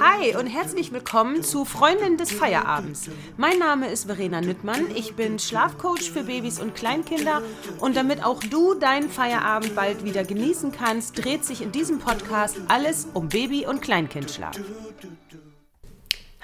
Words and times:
Hi 0.00 0.36
und 0.36 0.46
herzlich 0.46 0.92
willkommen 0.92 1.42
zu 1.42 1.64
Freundin 1.64 2.16
des 2.16 2.32
Feierabends. 2.32 3.08
Mein 3.36 3.58
Name 3.58 3.88
ist 3.88 4.06
Verena 4.06 4.40
Nüttmann. 4.40 4.86
Ich 4.94 5.14
bin 5.14 5.38
Schlafcoach 5.38 6.10
für 6.10 6.24
Babys 6.24 6.58
und 6.58 6.74
Kleinkinder 6.74 7.42
und 7.78 7.96
damit 7.96 8.24
auch 8.24 8.40
du 8.40 8.74
deinen 8.74 9.08
Feierabend 9.08 9.76
bald 9.76 10.04
wieder 10.04 10.24
genießen 10.24 10.72
kannst, 10.72 11.24
dreht 11.24 11.44
sich 11.44 11.62
in 11.62 11.70
diesem 11.70 12.00
Podcast 12.00 12.56
alles 12.68 13.06
um 13.14 13.28
Baby- 13.28 13.66
und 13.66 13.82
Kleinkindschlaf. 13.82 14.56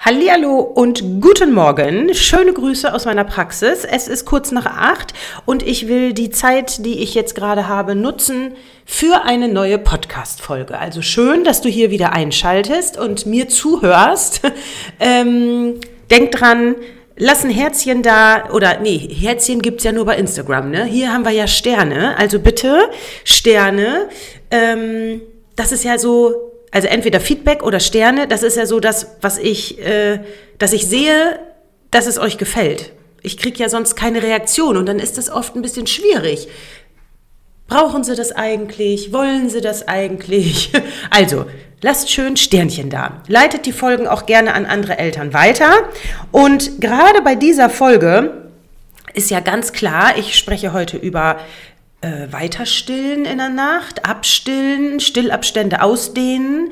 Hallo 0.05 0.59
und 0.59 1.21
guten 1.21 1.53
Morgen. 1.53 2.13
Schöne 2.13 2.51
Grüße 2.51 2.93
aus 2.93 3.05
meiner 3.05 3.23
Praxis. 3.23 3.85
Es 3.85 4.09
ist 4.09 4.25
kurz 4.25 4.51
nach 4.51 4.65
acht 4.65 5.13
und 5.45 5.63
ich 5.63 5.87
will 5.87 6.11
die 6.11 6.29
Zeit, 6.29 6.85
die 6.85 7.01
ich 7.01 7.13
jetzt 7.13 7.35
gerade 7.35 7.69
habe, 7.69 7.95
nutzen 7.95 8.51
für 8.83 9.23
eine 9.23 9.47
neue 9.47 9.77
Podcast-Folge. 9.77 10.77
Also 10.77 11.01
schön, 11.01 11.45
dass 11.45 11.61
du 11.61 11.69
hier 11.69 11.89
wieder 11.89 12.11
einschaltest 12.11 12.99
und 12.99 13.25
mir 13.25 13.47
zuhörst. 13.47 14.41
ähm, 14.99 15.79
denk 16.11 16.33
dran, 16.33 16.75
lass 17.15 17.45
ein 17.45 17.49
Herzchen 17.49 18.03
da, 18.03 18.49
oder 18.51 18.81
nee, 18.81 18.97
Herzchen 18.97 19.61
gibt's 19.61 19.85
ja 19.85 19.93
nur 19.93 20.03
bei 20.03 20.17
Instagram, 20.17 20.69
ne? 20.69 20.83
Hier 20.83 21.13
haben 21.13 21.23
wir 21.23 21.31
ja 21.31 21.47
Sterne, 21.47 22.17
also 22.17 22.39
bitte 22.39 22.89
Sterne. 23.23 24.09
Ähm, 24.51 25.21
das 25.55 25.71
ist 25.71 25.85
ja 25.85 25.97
so 25.97 26.52
also 26.73 26.87
entweder 26.87 27.19
Feedback 27.19 27.61
oder 27.61 27.79
Sterne, 27.79 28.27
das 28.27 28.41
ist 28.41 28.57
ja 28.57 28.65
so 28.65 28.79
das, 28.79 29.15
was 29.21 29.37
ich, 29.37 29.79
äh, 29.79 30.19
dass 30.57 30.73
ich 30.73 30.87
sehe, 30.87 31.39
dass 31.91 32.07
es 32.07 32.17
euch 32.17 32.39
gefällt. 32.39 32.91
Ich 33.21 33.37
kriege 33.37 33.59
ja 33.59 33.69
sonst 33.69 33.95
keine 33.95 34.23
Reaktion 34.23 34.75
und 34.77 34.87
dann 34.87 34.97
ist 34.97 35.19
das 35.19 35.29
oft 35.29 35.55
ein 35.55 35.61
bisschen 35.61 35.85
schwierig. 35.85 36.47
Brauchen 37.67 38.03
Sie 38.03 38.15
das 38.15 38.31
eigentlich? 38.31 39.13
Wollen 39.13 39.49
Sie 39.49 39.61
das 39.61 39.87
eigentlich? 39.87 40.71
Also, 41.11 41.45
lasst 41.83 42.09
schön 42.09 42.37
Sternchen 42.37 42.89
da. 42.89 43.21
Leitet 43.27 43.67
die 43.67 43.71
Folgen 43.71 44.07
auch 44.07 44.25
gerne 44.25 44.55
an 44.55 44.65
andere 44.65 44.97
Eltern 44.97 45.31
weiter. 45.31 45.71
Und 46.31 46.81
gerade 46.81 47.21
bei 47.21 47.35
dieser 47.35 47.69
Folge 47.69 48.49
ist 49.13 49.29
ja 49.29 49.41
ganz 49.41 49.73
klar, 49.73 50.17
ich 50.17 50.35
spreche 50.35 50.73
heute 50.73 50.97
über 50.97 51.37
äh, 52.03 52.31
weiter 52.31 52.65
stillen 52.65 53.25
in 53.25 53.37
der 53.37 53.49
Nacht, 53.49 54.05
abstillen, 54.05 54.99
Stillabstände 54.99 55.81
ausdehnen. 55.81 56.71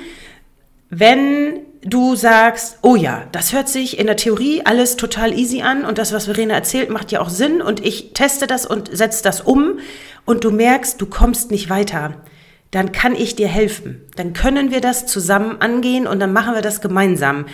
Wenn 0.90 1.62
du 1.84 2.16
sagst, 2.16 2.80
oh 2.82 2.96
ja, 2.96 3.24
das 3.32 3.54
hört 3.54 3.70
sich 3.70 3.98
in 3.98 4.08
der 4.08 4.18
Theorie 4.18 4.62
alles 4.66 4.98
total 4.98 5.34
easy 5.38 5.62
an 5.62 5.86
und 5.86 5.98
das, 5.98 6.12
was 6.12 6.26
Verena 6.26 6.54
erzählt, 6.54 6.90
macht 6.90 7.12
ja 7.12 7.22
auch 7.22 7.30
Sinn 7.30 7.62
und 7.62 7.84
ich 7.84 8.14
teste 8.14 8.46
das 8.46 8.66
und 8.66 8.96
setze 8.96 9.24
das 9.24 9.42
um 9.42 9.80
und 10.26 10.44
du 10.44 10.52
merkst, 10.52 11.00
du 11.02 11.06
kommst 11.06 11.50
nicht 11.50 11.70
weiter, 11.70 12.22
dann 12.72 12.92
kann 12.92 13.16
ich 13.16 13.36
dir 13.36 13.48
helfen. 13.48 14.02
Dann 14.18 14.34
können 14.34 14.72
wir 14.72 14.82
das 14.82 15.06
zusammen 15.06 15.62
angehen 15.62 16.08
und 16.08 16.20
dann 16.20 16.34
machen 16.34 16.54
wir 16.56 16.62
das 16.62 16.82
gemeinsam. 16.82 17.46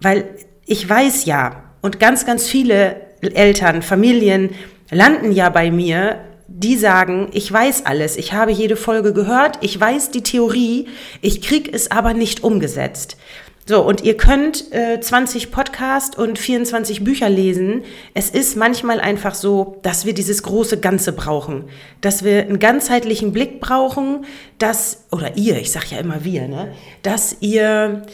Weil 0.00 0.24
ich 0.64 0.88
weiß 0.88 1.26
ja, 1.26 1.62
und 1.82 2.00
ganz, 2.00 2.26
ganz 2.26 2.48
viele 2.48 2.96
Eltern, 3.20 3.82
Familien 3.82 4.50
landen 4.90 5.30
ja 5.30 5.50
bei 5.50 5.70
mir 5.70 6.20
die 6.48 6.76
sagen, 6.76 7.28
ich 7.32 7.52
weiß 7.52 7.84
alles, 7.84 8.16
ich 8.16 8.32
habe 8.32 8.50
jede 8.50 8.76
Folge 8.76 9.12
gehört, 9.12 9.58
ich 9.60 9.78
weiß 9.78 10.10
die 10.10 10.22
Theorie, 10.22 10.88
ich 11.20 11.42
krieg 11.42 11.72
es 11.72 11.90
aber 11.90 12.14
nicht 12.14 12.42
umgesetzt. 12.42 13.18
So, 13.66 13.82
und 13.82 14.02
ihr 14.02 14.16
könnt 14.16 14.72
äh, 14.72 14.98
20 14.98 15.50
Podcast 15.50 16.16
und 16.16 16.38
24 16.38 17.04
Bücher 17.04 17.28
lesen. 17.28 17.82
Es 18.14 18.30
ist 18.30 18.56
manchmal 18.56 18.98
einfach 18.98 19.34
so, 19.34 19.76
dass 19.82 20.06
wir 20.06 20.14
dieses 20.14 20.42
große 20.42 20.80
Ganze 20.80 21.12
brauchen. 21.12 21.64
Dass 22.00 22.24
wir 22.24 22.44
einen 22.44 22.60
ganzheitlichen 22.60 23.30
Blick 23.32 23.60
brauchen, 23.60 24.24
dass, 24.56 25.04
oder 25.12 25.36
ihr, 25.36 25.58
ich 25.58 25.70
sag 25.70 25.90
ja 25.90 25.98
immer 25.98 26.24
wir, 26.24 26.48
ne, 26.48 26.72
dass 27.02 27.36
ihr 27.40 28.06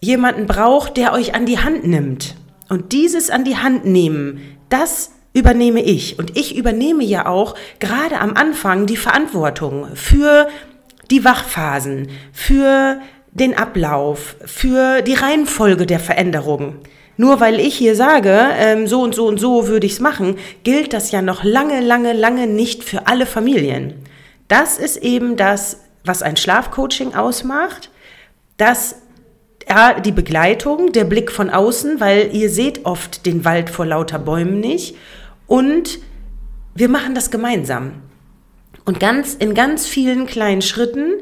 jemanden 0.00 0.46
braucht, 0.46 0.96
der 0.96 1.12
euch 1.12 1.34
an 1.34 1.44
die 1.44 1.58
Hand 1.58 1.86
nimmt. 1.86 2.34
Und 2.70 2.92
dieses 2.92 3.28
an 3.28 3.44
die 3.44 3.58
Hand 3.58 3.84
nehmen, 3.84 4.40
das 4.70 5.10
übernehme 5.36 5.82
ich. 5.82 6.18
Und 6.18 6.36
ich 6.36 6.56
übernehme 6.56 7.04
ja 7.04 7.26
auch 7.26 7.54
gerade 7.78 8.18
am 8.20 8.34
Anfang 8.34 8.86
die 8.86 8.96
Verantwortung 8.96 9.88
für 9.94 10.48
die 11.10 11.24
Wachphasen, 11.24 12.08
für 12.32 13.00
den 13.32 13.56
Ablauf, 13.56 14.36
für 14.46 15.02
die 15.02 15.12
Reihenfolge 15.12 15.84
der 15.84 16.00
Veränderungen. 16.00 16.78
Nur 17.18 17.38
weil 17.38 17.60
ich 17.60 17.76
hier 17.76 17.94
sage, 17.94 18.34
ähm, 18.58 18.86
so 18.86 19.02
und 19.02 19.14
so 19.14 19.26
und 19.26 19.38
so 19.38 19.68
würde 19.68 19.86
ich 19.86 19.92
es 19.92 20.00
machen, 20.00 20.36
gilt 20.64 20.94
das 20.94 21.10
ja 21.10 21.20
noch 21.20 21.44
lange, 21.44 21.80
lange, 21.80 22.14
lange 22.14 22.46
nicht 22.46 22.82
für 22.82 23.06
alle 23.06 23.26
Familien. 23.26 23.94
Das 24.48 24.78
ist 24.78 24.96
eben 24.96 25.36
das, 25.36 25.80
was 26.02 26.22
ein 26.22 26.36
Schlafcoaching 26.36 27.14
ausmacht, 27.14 27.90
dass 28.56 28.96
ja, 29.68 30.00
die 30.00 30.12
Begleitung, 30.12 30.92
der 30.92 31.04
Blick 31.04 31.30
von 31.30 31.50
außen, 31.50 32.00
weil 32.00 32.34
ihr 32.34 32.48
seht 32.48 32.86
oft 32.86 33.26
den 33.26 33.44
Wald 33.44 33.68
vor 33.68 33.84
lauter 33.84 34.18
Bäumen 34.18 34.60
nicht 34.60 34.96
und 35.46 35.98
wir 36.74 36.88
machen 36.88 37.14
das 37.14 37.30
gemeinsam. 37.30 38.02
Und 38.84 39.00
ganz, 39.00 39.34
in 39.34 39.54
ganz 39.54 39.86
vielen 39.86 40.26
kleinen 40.26 40.62
Schritten. 40.62 41.14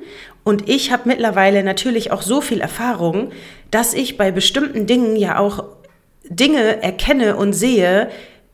Und 0.42 0.68
ich 0.68 0.92
habe 0.92 1.08
mittlerweile 1.08 1.64
natürlich 1.64 2.10
auch 2.12 2.20
so 2.20 2.40
viel 2.40 2.60
Erfahrung, 2.60 3.30
dass 3.70 3.94
ich 3.94 4.18
bei 4.18 4.30
bestimmten 4.30 4.86
Dingen 4.86 5.16
ja 5.16 5.38
auch 5.38 5.64
Dinge 6.28 6.82
erkenne 6.82 7.36
und 7.36 7.52
sehe, 7.52 8.10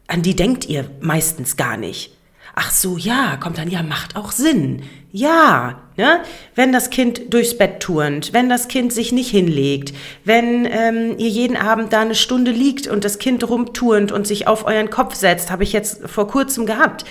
an 0.06 0.22
die 0.22 0.36
denkt 0.36 0.68
ihr 0.68 0.90
meistens 1.00 1.56
gar 1.56 1.76
nicht. 1.76 2.16
Ach 2.54 2.70
so, 2.70 2.96
ja, 2.96 3.36
kommt 3.36 3.58
dann, 3.58 3.70
ja, 3.70 3.82
macht 3.82 4.16
auch 4.16 4.32
Sinn. 4.32 4.82
Ja, 5.12 5.80
ne? 5.96 6.20
wenn 6.54 6.72
das 6.72 6.90
Kind 6.90 7.34
durchs 7.34 7.58
Bett 7.58 7.80
turnt, 7.80 8.32
wenn 8.32 8.48
das 8.48 8.68
Kind 8.68 8.92
sich 8.92 9.10
nicht 9.10 9.30
hinlegt, 9.30 9.92
wenn 10.24 10.66
ähm, 10.66 11.16
ihr 11.18 11.28
jeden 11.28 11.56
Abend 11.56 11.92
da 11.92 12.00
eine 12.00 12.14
Stunde 12.14 12.52
liegt 12.52 12.86
und 12.86 13.04
das 13.04 13.18
Kind 13.18 13.48
rumturnt 13.48 14.12
und 14.12 14.26
sich 14.26 14.46
auf 14.46 14.66
euren 14.66 14.90
Kopf 14.90 15.16
setzt, 15.16 15.50
habe 15.50 15.64
ich 15.64 15.72
jetzt 15.72 16.08
vor 16.08 16.28
kurzem 16.28 16.64
gehabt. 16.64 17.04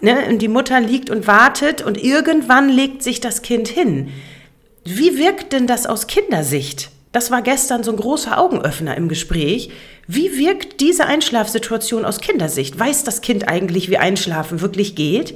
Ne? 0.00 0.16
Und 0.28 0.40
die 0.40 0.48
Mutter 0.48 0.80
liegt 0.80 1.10
und 1.10 1.26
wartet 1.26 1.82
und 1.82 2.02
irgendwann 2.02 2.68
legt 2.68 3.02
sich 3.02 3.20
das 3.20 3.42
Kind 3.42 3.66
hin. 3.66 4.10
Wie 4.84 5.18
wirkt 5.18 5.52
denn 5.52 5.66
das 5.66 5.86
aus 5.86 6.06
Kindersicht? 6.06 6.90
Das 7.10 7.32
war 7.32 7.42
gestern 7.42 7.82
so 7.82 7.90
ein 7.90 7.96
großer 7.96 8.38
Augenöffner 8.38 8.96
im 8.96 9.08
Gespräch. 9.08 9.70
Wie 10.06 10.38
wirkt 10.38 10.80
diese 10.80 11.06
Einschlafsituation 11.06 12.04
aus 12.04 12.20
Kindersicht? 12.20 12.78
Weiß 12.78 13.02
das 13.02 13.22
Kind 13.22 13.48
eigentlich, 13.48 13.90
wie 13.90 13.98
Einschlafen 13.98 14.60
wirklich 14.60 14.94
geht? 14.94 15.34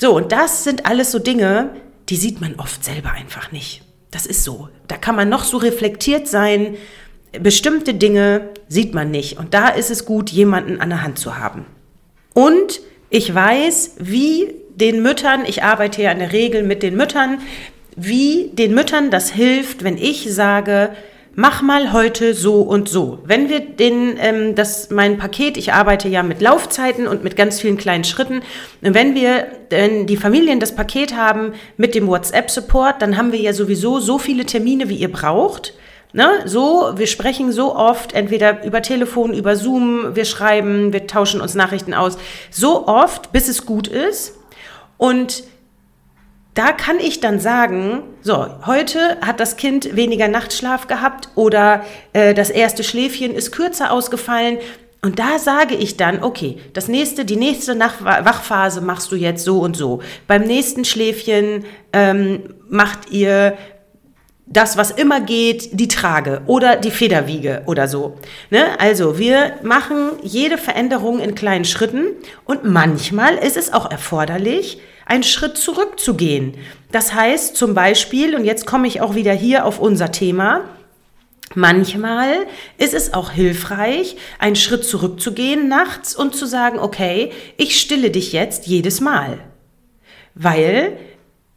So, 0.00 0.16
und 0.16 0.32
das 0.32 0.64
sind 0.64 0.86
alles 0.86 1.10
so 1.10 1.18
Dinge, 1.18 1.68
die 2.08 2.16
sieht 2.16 2.40
man 2.40 2.54
oft 2.56 2.82
selber 2.82 3.10
einfach 3.12 3.52
nicht. 3.52 3.82
Das 4.10 4.24
ist 4.24 4.44
so. 4.44 4.70
Da 4.88 4.96
kann 4.96 5.14
man 5.14 5.28
noch 5.28 5.44
so 5.44 5.58
reflektiert 5.58 6.26
sein. 6.26 6.78
Bestimmte 7.38 7.92
Dinge 7.92 8.48
sieht 8.66 8.94
man 8.94 9.10
nicht. 9.10 9.38
Und 9.38 9.52
da 9.52 9.68
ist 9.68 9.90
es 9.90 10.06
gut, 10.06 10.30
jemanden 10.30 10.80
an 10.80 10.88
der 10.88 11.02
Hand 11.02 11.18
zu 11.18 11.36
haben. 11.36 11.66
Und 12.32 12.80
ich 13.10 13.34
weiß, 13.34 13.96
wie 13.98 14.54
den 14.74 15.02
Müttern, 15.02 15.44
ich 15.44 15.64
arbeite 15.64 16.00
ja 16.00 16.12
in 16.12 16.18
der 16.18 16.32
Regel 16.32 16.62
mit 16.62 16.82
den 16.82 16.96
Müttern, 16.96 17.42
wie 17.94 18.52
den 18.54 18.72
Müttern 18.72 19.10
das 19.10 19.30
hilft, 19.30 19.84
wenn 19.84 19.98
ich 19.98 20.32
sage, 20.32 20.96
mach 21.34 21.62
mal 21.62 21.92
heute 21.92 22.34
so 22.34 22.62
und 22.62 22.88
so. 22.88 23.20
Wenn 23.24 23.48
wir 23.48 23.60
den, 23.60 24.16
ähm, 24.18 24.54
das, 24.54 24.90
mein 24.90 25.18
Paket, 25.18 25.56
ich 25.56 25.72
arbeite 25.72 26.08
ja 26.08 26.22
mit 26.22 26.40
Laufzeiten 26.40 27.06
und 27.06 27.24
mit 27.24 27.36
ganz 27.36 27.60
vielen 27.60 27.76
kleinen 27.76 28.04
Schritten. 28.04 28.42
Wenn 28.80 29.14
wir, 29.14 29.46
wenn 29.70 30.06
die 30.06 30.16
Familien 30.16 30.60
das 30.60 30.74
Paket 30.74 31.16
haben 31.16 31.52
mit 31.76 31.94
dem 31.94 32.06
WhatsApp-Support, 32.06 33.00
dann 33.00 33.16
haben 33.16 33.32
wir 33.32 33.40
ja 33.40 33.52
sowieso 33.52 34.00
so 34.00 34.18
viele 34.18 34.44
Termine, 34.44 34.88
wie 34.88 34.96
ihr 34.96 35.12
braucht. 35.12 35.74
Ne? 36.12 36.42
So, 36.44 36.92
wir 36.96 37.06
sprechen 37.06 37.52
so 37.52 37.76
oft, 37.76 38.14
entweder 38.14 38.64
über 38.64 38.82
Telefon, 38.82 39.32
über 39.32 39.54
Zoom, 39.54 40.16
wir 40.16 40.24
schreiben, 40.24 40.92
wir 40.92 41.06
tauschen 41.06 41.40
uns 41.40 41.54
Nachrichten 41.54 41.94
aus, 41.94 42.18
so 42.50 42.88
oft, 42.88 43.32
bis 43.32 43.48
es 43.48 43.64
gut 43.64 43.86
ist. 43.86 44.36
Und 44.98 45.44
da 46.60 46.72
kann 46.72 47.00
ich 47.00 47.20
dann 47.20 47.40
sagen, 47.40 48.02
so, 48.20 48.46
heute 48.66 49.16
hat 49.22 49.40
das 49.40 49.56
Kind 49.56 49.96
weniger 49.96 50.28
Nachtschlaf 50.28 50.88
gehabt 50.88 51.30
oder 51.34 51.86
äh, 52.12 52.34
das 52.34 52.50
erste 52.50 52.84
Schläfchen 52.84 53.34
ist 53.34 53.50
kürzer 53.50 53.90
ausgefallen. 53.90 54.58
Und 55.00 55.18
da 55.18 55.38
sage 55.38 55.74
ich 55.74 55.96
dann, 55.96 56.22
okay, 56.22 56.58
das 56.74 56.86
nächste, 56.86 57.24
die 57.24 57.36
nächste 57.36 57.74
Nach 57.74 58.04
Wachphase 58.04 58.82
machst 58.82 59.10
du 59.10 59.16
jetzt 59.16 59.42
so 59.42 59.60
und 59.60 59.74
so. 59.74 60.02
Beim 60.26 60.42
nächsten 60.42 60.84
Schläfchen 60.84 61.64
ähm, 61.94 62.42
macht 62.68 63.10
ihr 63.10 63.56
das, 64.44 64.76
was 64.76 64.90
immer 64.90 65.22
geht, 65.22 65.80
die 65.80 65.88
Trage 65.88 66.42
oder 66.44 66.76
die 66.76 66.90
Federwiege 66.90 67.62
oder 67.64 67.88
so. 67.88 68.18
Ne? 68.50 68.78
Also 68.78 69.18
wir 69.18 69.54
machen 69.62 70.10
jede 70.22 70.58
Veränderung 70.58 71.20
in 71.20 71.34
kleinen 71.34 71.64
Schritten 71.64 72.08
und 72.44 72.64
manchmal 72.64 73.36
ist 73.36 73.56
es 73.56 73.72
auch 73.72 73.90
erforderlich, 73.90 74.78
einen 75.10 75.24
Schritt 75.24 75.58
zurückzugehen. 75.58 76.54
Das 76.92 77.12
heißt 77.12 77.56
zum 77.56 77.74
Beispiel, 77.74 78.36
und 78.36 78.44
jetzt 78.44 78.64
komme 78.64 78.86
ich 78.86 79.00
auch 79.00 79.14
wieder 79.14 79.32
hier 79.32 79.66
auf 79.66 79.78
unser 79.80 80.12
Thema, 80.12 80.64
Manchmal 81.56 82.46
ist 82.78 82.94
es 82.94 83.12
auch 83.12 83.32
hilfreich, 83.32 84.14
einen 84.38 84.54
Schritt 84.54 84.84
zurückzugehen 84.84 85.66
nachts 85.66 86.14
und 86.14 86.36
zu 86.36 86.46
sagen, 86.46 86.78
okay, 86.78 87.32
ich 87.56 87.80
stille 87.80 88.12
dich 88.12 88.32
jetzt 88.32 88.68
jedes 88.68 89.00
Mal. 89.00 89.40
Weil 90.36 90.96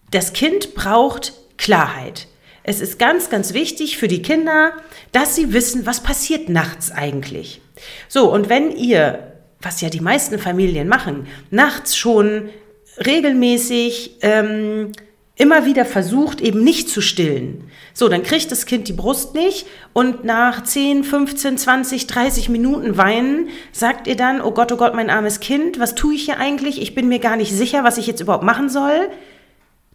das 0.10 0.34
Kind 0.34 0.74
braucht 0.74 1.34
Klarheit. 1.58 2.28
Es 2.64 2.82
ist 2.82 2.98
ganz, 2.98 3.30
ganz 3.30 3.54
wichtig 3.54 3.98
für 4.00 4.08
die 4.08 4.24
Kinder, 4.24 4.72
dass 5.12 5.36
sie 5.36 5.54
wissen, 5.54 5.86
was 5.86 6.02
passiert 6.02 6.50
nachts 6.50 6.90
eigentlich. 6.90 7.62
So, 8.08 8.34
und 8.34 8.50
wenn 8.50 8.76
ihr, 8.76 9.34
was 9.62 9.82
ja 9.82 9.92
die 9.92 10.02
meisten 10.02 10.40
Familien 10.40 10.88
machen, 10.88 11.28
nachts 11.52 11.96
schon 11.96 12.50
regelmäßig 12.98 14.18
ähm, 14.22 14.92
immer 15.36 15.66
wieder 15.66 15.86
versucht, 15.86 16.42
eben 16.42 16.63
nicht 16.63 16.90
zu 16.90 17.01
stillen. 17.01 17.69
So, 17.94 18.07
dann 18.07 18.24
kriegt 18.24 18.51
das 18.51 18.66
Kind 18.66 18.88
die 18.88 18.94
Brust 18.94 19.34
nicht 19.34 19.66
und 19.94 20.24
nach 20.24 20.63
10, 20.63 21.04
15, 21.04 21.57
20, 21.57 22.07
30 22.07 22.50
Minuten 22.50 22.98
Weinen 22.98 23.50
sagt 23.72 24.07
ihr 24.07 24.16
dann, 24.16 24.42
oh 24.42 24.51
Gott, 24.51 24.72
oh 24.72 24.78
Gott, 24.78 24.95
mein 24.95 25.10
armes 25.10 25.40
Kind, 25.40 25.80
was 25.80 25.95
tue 25.95 26.16
ich 26.16 26.25
hier 26.25 26.38
eigentlich? 26.38 26.81
Ich 26.81 26.94
bin 26.94 27.07
mir 27.07 27.19
gar 27.19 27.36
nicht 27.36 27.51
sicher, 27.51 27.84
was 27.84 27.98
ich 27.98 28.07
jetzt 28.07 28.22
überhaupt 28.22 28.44
machen 28.44 28.69
soll. 28.69 29.10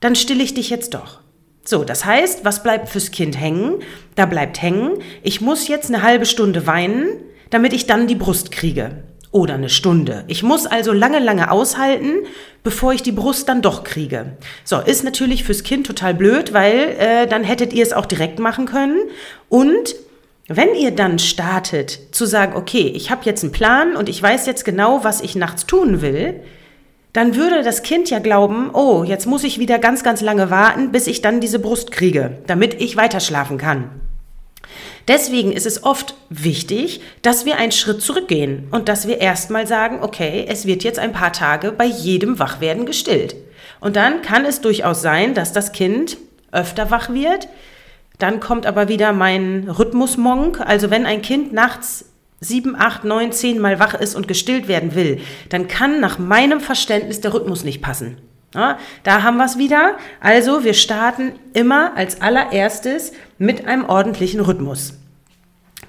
Dann 0.01 0.17
stille 0.17 0.43
ich 0.43 0.55
dich 0.55 0.71
jetzt 0.71 0.95
doch. 0.95 1.21
So, 1.65 1.85
das 1.85 2.05
heißt, 2.05 2.45
was 2.45 2.63
bleibt 2.63 2.89
fürs 2.89 3.11
Kind 3.11 3.39
hängen? 3.39 3.83
Da 4.15 4.27
bleibt 4.27 4.63
hängen, 4.63 5.03
ich 5.23 5.41
muss 5.41 5.69
jetzt 5.69 5.89
eine 5.89 6.03
halbe 6.03 6.27
Stunde 6.27 6.67
weinen, 6.67 7.09
damit 7.51 7.73
ich 7.73 7.87
dann 7.87 8.07
die 8.07 8.15
Brust 8.15 8.51
kriege. 8.51 9.03
Oder 9.31 9.55
eine 9.55 9.69
Stunde. 9.69 10.25
Ich 10.27 10.43
muss 10.43 10.67
also 10.67 10.93
lange, 10.93 11.19
lange 11.19 11.51
aushalten, 11.51 12.25
bevor 12.63 12.95
ich 12.95 13.03
die 13.03 13.13
Brust 13.13 13.49
dann 13.49 13.61
doch 13.61 13.85
kriege. 13.85 14.37
So, 14.65 14.79
ist 14.79 15.05
natürlich 15.05 15.45
fürs 15.45 15.65
Kind 15.65 15.87
total 15.87 16.15
blöd, 16.15 16.55
weil 16.55 16.97
äh, 16.99 17.27
dann 17.27 17.45
hättet 17.45 17.73
ihr 17.73 17.83
es 17.83 17.93
auch 17.93 18.07
direkt 18.07 18.39
machen 18.39 18.65
können. 18.65 18.99
Und 19.51 19.97
wenn 20.49 20.75
ihr 20.75 20.93
dann 20.93 21.19
startet 21.19 21.99
zu 22.13 22.25
sagen, 22.25 22.57
okay, 22.57 22.91
ich 22.95 23.11
habe 23.11 23.21
jetzt 23.25 23.43
einen 23.43 23.53
Plan 23.53 23.97
und 23.97 24.09
ich 24.09 24.23
weiß 24.23 24.47
jetzt 24.47 24.65
genau, 24.65 25.05
was 25.05 25.21
ich 25.21 25.37
nachts 25.37 25.67
tun 25.67 26.01
will, 26.01 26.41
dann 27.13 27.37
würde 27.37 27.63
das 27.63 27.83
Kind 27.83 28.09
ja 28.09 28.19
glauben, 28.19 28.71
oh, 28.73 29.05
jetzt 29.05 29.27
muss 29.27 29.45
ich 29.45 29.59
wieder 29.59 29.79
ganz, 29.79 30.03
ganz 30.03 30.23
lange 30.23 30.51
warten, 30.51 30.91
bis 30.91 31.07
ich 31.07 31.21
dann 31.21 31.41
diese 31.41 31.59
Brust 31.59 31.91
kriege, 31.91 32.39
damit 32.47 32.81
ich 32.81 32.97
weiter 32.97 33.21
schlafen 33.21 33.59
kann. 33.59 33.91
Deswegen 35.09 35.53
ist 35.53 35.67
es 35.67 35.83
oft 35.85 36.15
wichtig, 36.29 37.01
dass 37.23 37.47
wir 37.47 37.57
einen 37.57 37.73
Schritt 37.73 38.03
zurückgehen 38.03 38.69
und 38.71 38.89
dass 38.91 39.09
wir 39.09 39.21
erstmal 39.21 39.67
sagen, 39.67 40.01
okay, 40.03 40.45
es 40.47 40.67
wird 40.67 40.85
jetzt 40.85 40.99
ein 40.99 41.13
paar 41.13 41.33
Tage 41.33 41.73
bei 41.73 41.87
jedem 41.87 42.39
Wachwerden 42.39 42.85
gestillt. 42.85 43.35
Und 43.81 43.97
dann 43.97 44.21
kann 44.21 44.45
es 44.45 44.61
durchaus 44.61 45.01
sein, 45.01 45.33
dass 45.33 45.53
das 45.53 45.73
Kind 45.73 46.19
öfter 46.53 46.91
wach 46.91 47.11
wird. 47.11 47.49
Dann 48.19 48.41
kommt 48.41 48.67
aber 48.67 48.89
wieder 48.89 49.13
mein 49.13 49.69
Rhythmusmonk. 49.69 50.61
Also 50.61 50.91
wenn 50.91 51.07
ein 51.07 51.23
Kind 51.23 51.53
nachts 51.55 52.05
sieben, 52.41 52.77
acht, 52.77 53.05
neun, 53.05 53.33
zehn 53.33 53.59
Mal 53.59 53.79
wach 53.79 53.95
ist 53.95 54.15
und 54.15 54.29
gestillt 54.29 54.69
werden 54.69 54.95
will, 54.95 55.21
dann 55.49 55.69
kann 55.69 56.01
nach 56.01 56.19
meinem 56.19 56.61
Verständnis 56.61 57.21
der 57.21 57.33
Rhythmus 57.33 57.65
nicht 57.65 57.81
passen. 57.81 58.19
Ja, 58.55 58.79
da 59.03 59.23
haben 59.23 59.37
wir 59.37 59.45
es 59.45 59.59
wieder. 59.59 59.97
Also 60.21 60.65
wir 60.65 60.75
starten 60.75 61.33
immer 61.53 61.97
als 61.97 62.23
allererstes 62.23 63.13
mit 63.37 63.67
einem 63.67 63.85
ordentlichen 63.85 64.41
Rhythmus. 64.41 64.95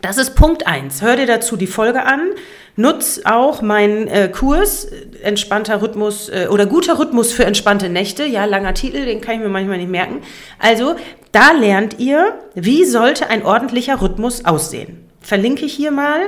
Das 0.02 0.18
ist 0.18 0.36
Punkt 0.36 0.66
1. 0.66 1.02
Hör 1.02 1.18
dir 1.18 1.26
dazu 1.26 1.58
die 1.58 1.68
Folge 1.68 2.06
an. 2.06 2.32
Nutz 2.78 3.22
auch 3.26 3.62
meinen 3.62 4.08
äh, 4.08 4.30
Kurs 4.30 4.88
entspannter 5.22 5.82
Rhythmus 5.82 6.30
äh, 6.30 6.48
oder 6.50 6.66
guter 6.66 6.98
Rhythmus 6.98 7.34
für 7.34 7.44
entspannte 7.44 7.90
Nächte. 7.90 8.24
Ja, 8.26 8.46
langer 8.46 8.74
Titel, 8.74 9.06
den 9.06 9.20
kann 9.20 9.36
ich 9.36 9.42
mir 9.42 9.50
manchmal 9.50 9.78
nicht 9.78 9.90
merken. 9.90 10.22
Also, 10.58 10.96
da 11.34 11.52
lernt 11.52 12.00
ihr, 12.00 12.40
wie 12.56 12.86
sollte 12.86 13.30
ein 13.30 13.46
ordentlicher 13.46 14.02
Rhythmus 14.02 14.46
aussehen. 14.46 15.10
Verlinke 15.20 15.66
ich 15.66 15.74
hier 15.74 15.92
mal. 15.92 16.22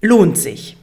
Lohnt 0.00 0.36
sich. 0.36 0.76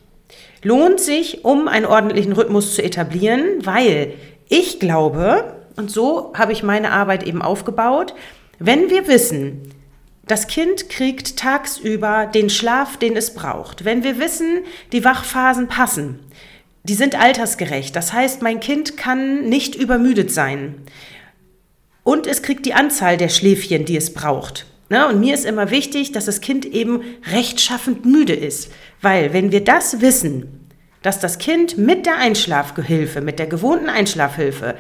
Lohnt 0.63 1.01
sich, 1.01 1.43
um 1.43 1.67
einen 1.67 1.85
ordentlichen 1.85 2.31
Rhythmus 2.31 2.75
zu 2.75 2.81
etablieren, 2.81 3.43
weil 3.65 4.13
ich 4.47 4.79
glaube, 4.79 5.55
und 5.75 5.91
so 5.91 6.31
habe 6.33 6.53
ich 6.53 6.63
meine 6.63 6.91
Arbeit 6.91 7.23
eben 7.23 7.41
aufgebaut, 7.41 8.15
wenn 8.57 8.89
wir 8.89 9.09
wissen, 9.09 9.73
das 10.27 10.47
Kind 10.47 10.89
kriegt 10.89 11.37
tagsüber 11.37 12.25
den 12.25 12.49
Schlaf, 12.49 12.97
den 12.97 13.15
es 13.15 13.33
braucht, 13.33 13.85
wenn 13.85 14.03
wir 14.03 14.19
wissen, 14.19 14.63
die 14.91 15.03
Wachphasen 15.03 15.67
passen, 15.67 16.19
die 16.83 16.93
sind 16.93 17.19
altersgerecht, 17.19 17.95
das 17.95 18.13
heißt, 18.13 18.41
mein 18.41 18.59
Kind 18.59 18.97
kann 18.97 19.47
nicht 19.49 19.75
übermüdet 19.75 20.31
sein 20.31 20.75
und 22.03 22.27
es 22.27 22.41
kriegt 22.41 22.65
die 22.65 22.73
Anzahl 22.73 23.17
der 23.17 23.29
Schläfchen, 23.29 23.85
die 23.85 23.97
es 23.97 24.13
braucht. 24.13 24.67
Ne? 24.89 25.07
Und 25.07 25.19
mir 25.19 25.33
ist 25.33 25.45
immer 25.45 25.71
wichtig, 25.71 26.11
dass 26.11 26.25
das 26.25 26.41
Kind 26.41 26.65
eben 26.65 27.01
rechtschaffend 27.31 28.05
müde 28.05 28.33
ist, 28.33 28.71
weil 29.01 29.33
wenn 29.33 29.51
wir 29.51 29.63
das 29.63 30.01
wissen, 30.01 30.69
dass 31.01 31.19
das 31.19 31.37
Kind 31.37 31.77
mit 31.77 32.05
der 32.05 32.17
Einschlafgehilfe, 32.17 33.21
mit 33.21 33.39
der 33.39 33.47
gewohnten 33.47 33.89
Einschlafhilfe 33.89 34.75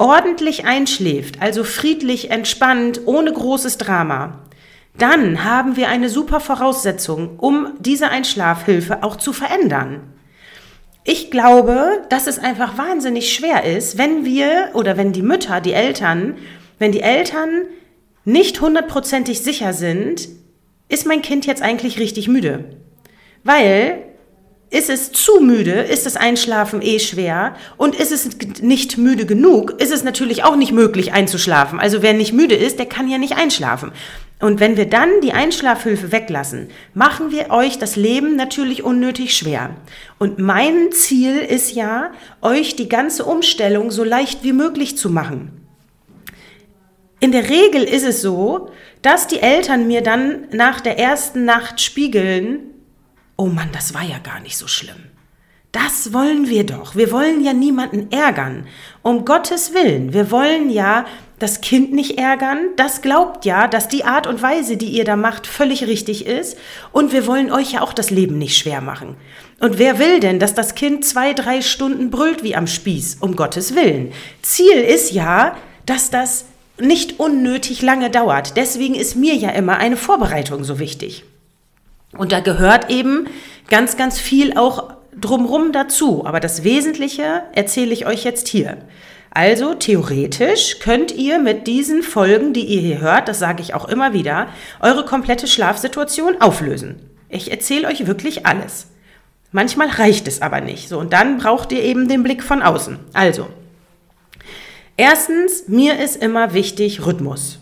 ordentlich 0.00 0.64
einschläft, 0.64 1.40
also 1.40 1.62
friedlich, 1.62 2.30
entspannt, 2.30 3.02
ohne 3.04 3.32
großes 3.32 3.76
Drama, 3.76 4.38
dann 4.96 5.44
haben 5.44 5.76
wir 5.76 5.88
eine 5.88 6.08
super 6.08 6.40
Voraussetzung, 6.40 7.38
um 7.38 7.74
diese 7.78 8.08
Einschlafhilfe 8.08 9.02
auch 9.02 9.16
zu 9.16 9.32
verändern. 9.32 10.14
Ich 11.04 11.30
glaube, 11.30 12.02
dass 12.08 12.26
es 12.26 12.38
einfach 12.38 12.78
wahnsinnig 12.78 13.32
schwer 13.32 13.64
ist, 13.64 13.98
wenn 13.98 14.24
wir 14.24 14.70
oder 14.72 14.96
wenn 14.96 15.12
die 15.12 15.22
Mütter, 15.22 15.60
die 15.60 15.72
Eltern, 15.72 16.36
wenn 16.78 16.92
die 16.92 17.02
Eltern 17.02 17.62
nicht 18.24 18.60
hundertprozentig 18.60 19.40
sicher 19.40 19.74
sind, 19.74 20.28
ist 20.88 21.06
mein 21.06 21.22
Kind 21.22 21.46
jetzt 21.46 21.62
eigentlich 21.62 21.98
richtig 21.98 22.26
müde. 22.26 22.76
Weil 23.44 24.02
ist 24.70 24.88
es 24.88 25.10
zu 25.10 25.40
müde, 25.40 25.72
ist 25.72 26.06
das 26.06 26.16
Einschlafen 26.16 26.80
eh 26.80 27.00
schwer 27.00 27.56
und 27.76 27.96
ist 27.96 28.12
es 28.12 28.28
nicht 28.62 28.98
müde 28.98 29.26
genug, 29.26 29.80
ist 29.80 29.92
es 29.92 30.04
natürlich 30.04 30.44
auch 30.44 30.54
nicht 30.54 30.70
möglich 30.70 31.12
einzuschlafen. 31.12 31.80
Also 31.80 32.02
wer 32.02 32.12
nicht 32.12 32.32
müde 32.32 32.54
ist, 32.54 32.78
der 32.78 32.86
kann 32.86 33.08
ja 33.08 33.18
nicht 33.18 33.36
einschlafen. 33.36 33.90
Und 34.38 34.60
wenn 34.60 34.76
wir 34.76 34.86
dann 34.86 35.10
die 35.22 35.32
Einschlafhilfe 35.32 36.12
weglassen, 36.12 36.68
machen 36.94 37.32
wir 37.32 37.50
euch 37.50 37.78
das 37.78 37.96
Leben 37.96 38.36
natürlich 38.36 38.84
unnötig 38.84 39.36
schwer. 39.36 39.76
Und 40.18 40.38
mein 40.38 40.92
Ziel 40.92 41.38
ist 41.38 41.74
ja, 41.74 42.12
euch 42.40 42.76
die 42.76 42.88
ganze 42.88 43.24
Umstellung 43.24 43.90
so 43.90 44.04
leicht 44.04 44.44
wie 44.44 44.52
möglich 44.52 44.96
zu 44.96 45.10
machen. 45.10 45.60
In 47.18 47.32
der 47.32 47.50
Regel 47.50 47.82
ist 47.82 48.06
es 48.06 48.22
so, 48.22 48.70
dass 49.02 49.26
die 49.26 49.40
Eltern 49.40 49.86
mir 49.88 50.00
dann 50.00 50.48
nach 50.52 50.80
der 50.80 50.98
ersten 50.98 51.44
Nacht 51.44 51.80
spiegeln, 51.80 52.69
oh 53.40 53.46
Mann, 53.46 53.70
das 53.72 53.94
war 53.94 54.02
ja 54.02 54.18
gar 54.18 54.38
nicht 54.40 54.58
so 54.58 54.68
schlimm. 54.68 55.08
Das 55.72 56.12
wollen 56.12 56.50
wir 56.50 56.66
doch. 56.66 56.94
Wir 56.94 57.10
wollen 57.10 57.42
ja 57.42 57.54
niemanden 57.54 58.12
ärgern. 58.12 58.66
Um 59.02 59.24
Gottes 59.24 59.72
Willen. 59.72 60.12
Wir 60.12 60.30
wollen 60.30 60.68
ja 60.68 61.06
das 61.38 61.62
Kind 61.62 61.94
nicht 61.94 62.18
ärgern. 62.18 62.58
Das 62.76 63.00
glaubt 63.00 63.46
ja, 63.46 63.66
dass 63.66 63.88
die 63.88 64.04
Art 64.04 64.26
und 64.26 64.42
Weise, 64.42 64.76
die 64.76 64.90
ihr 64.90 65.04
da 65.04 65.16
macht, 65.16 65.46
völlig 65.46 65.86
richtig 65.86 66.26
ist. 66.26 66.58
Und 66.92 67.12
wir 67.12 67.26
wollen 67.26 67.50
euch 67.50 67.72
ja 67.72 67.80
auch 67.80 67.94
das 67.94 68.10
Leben 68.10 68.36
nicht 68.36 68.58
schwer 68.58 68.82
machen. 68.82 69.16
Und 69.58 69.78
wer 69.78 69.98
will 69.98 70.20
denn, 70.20 70.38
dass 70.38 70.52
das 70.52 70.74
Kind 70.74 71.06
zwei, 71.06 71.32
drei 71.32 71.62
Stunden 71.62 72.10
brüllt 72.10 72.42
wie 72.42 72.56
am 72.56 72.66
Spieß? 72.66 73.18
Um 73.20 73.36
Gottes 73.36 73.74
Willen. 73.74 74.12
Ziel 74.42 74.82
ist 74.82 75.12
ja, 75.12 75.56
dass 75.86 76.10
das 76.10 76.44
nicht 76.78 77.20
unnötig 77.20 77.80
lange 77.80 78.10
dauert. 78.10 78.58
Deswegen 78.58 78.96
ist 78.96 79.14
mir 79.14 79.34
ja 79.34 79.48
immer 79.50 79.78
eine 79.78 79.96
Vorbereitung 79.96 80.62
so 80.62 80.78
wichtig. 80.78 81.24
Und 82.16 82.32
da 82.32 82.40
gehört 82.40 82.90
eben 82.90 83.28
ganz, 83.68 83.96
ganz 83.96 84.18
viel 84.18 84.56
auch 84.56 84.94
drumrum 85.18 85.72
dazu. 85.72 86.24
Aber 86.26 86.40
das 86.40 86.64
Wesentliche 86.64 87.42
erzähle 87.52 87.92
ich 87.92 88.06
euch 88.06 88.24
jetzt 88.24 88.48
hier. 88.48 88.78
Also 89.32 89.74
theoretisch 89.74 90.80
könnt 90.80 91.12
ihr 91.12 91.38
mit 91.38 91.68
diesen 91.68 92.02
Folgen, 92.02 92.52
die 92.52 92.64
ihr 92.64 92.80
hier 92.80 93.00
hört, 93.00 93.28
das 93.28 93.38
sage 93.38 93.62
ich 93.62 93.74
auch 93.74 93.88
immer 93.88 94.12
wieder, 94.12 94.48
eure 94.80 95.04
komplette 95.04 95.46
Schlafsituation 95.46 96.40
auflösen. 96.40 96.96
Ich 97.28 97.50
erzähle 97.50 97.86
euch 97.86 98.08
wirklich 98.08 98.44
alles. 98.44 98.88
Manchmal 99.52 99.88
reicht 99.88 100.26
es 100.26 100.42
aber 100.42 100.60
nicht. 100.60 100.88
So, 100.88 100.98
und 100.98 101.12
dann 101.12 101.38
braucht 101.38 101.70
ihr 101.70 101.82
eben 101.82 102.08
den 102.08 102.24
Blick 102.24 102.42
von 102.42 102.60
außen. 102.60 102.98
Also, 103.12 103.46
erstens, 104.96 105.68
mir 105.68 106.00
ist 106.00 106.16
immer 106.16 106.52
wichtig 106.52 107.06
Rhythmus. 107.06 107.60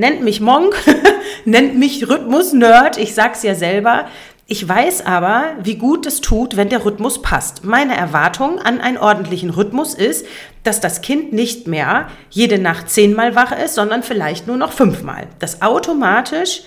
Nennt 0.00 0.22
mich 0.22 0.40
Monk, 0.40 0.74
nennt 1.44 1.78
mich 1.78 2.08
Rhythmus-Nerd, 2.08 2.96
ich 2.96 3.14
sag's 3.14 3.42
ja 3.42 3.54
selber. 3.54 4.06
Ich 4.46 4.66
weiß 4.66 5.04
aber, 5.04 5.52
wie 5.62 5.74
gut 5.74 6.06
es 6.06 6.22
tut, 6.22 6.56
wenn 6.56 6.70
der 6.70 6.86
Rhythmus 6.86 7.20
passt. 7.20 7.64
Meine 7.64 7.94
Erwartung 7.98 8.58
an 8.60 8.80
einen 8.80 8.96
ordentlichen 8.96 9.50
Rhythmus 9.50 9.92
ist, 9.92 10.24
dass 10.64 10.80
das 10.80 11.02
Kind 11.02 11.34
nicht 11.34 11.66
mehr 11.66 12.08
jede 12.30 12.58
Nacht 12.58 12.88
zehnmal 12.88 13.34
wach 13.34 13.52
ist, 13.52 13.74
sondern 13.74 14.02
vielleicht 14.02 14.46
nur 14.46 14.56
noch 14.56 14.72
fünfmal. 14.72 15.26
Dass 15.38 15.60
automatisch 15.60 16.62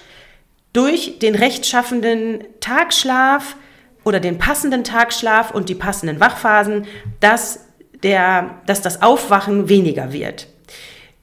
durch 0.71 1.17
den 1.17 1.33
rechtschaffenden 1.33 2.43
Tagschlaf 2.59 3.55
oder 4.03 4.19
den 4.19 4.37
passenden 4.37 4.83
Tagschlaf 4.83 5.49
und 5.49 5.69
die 5.69 5.75
passenden 5.75 6.19
Wachphasen, 6.19 6.85
dass, 7.19 7.61
der, 8.03 8.59
dass 8.67 8.83
das 8.83 9.01
Aufwachen 9.01 9.69
weniger 9.69 10.13
wird. 10.13 10.49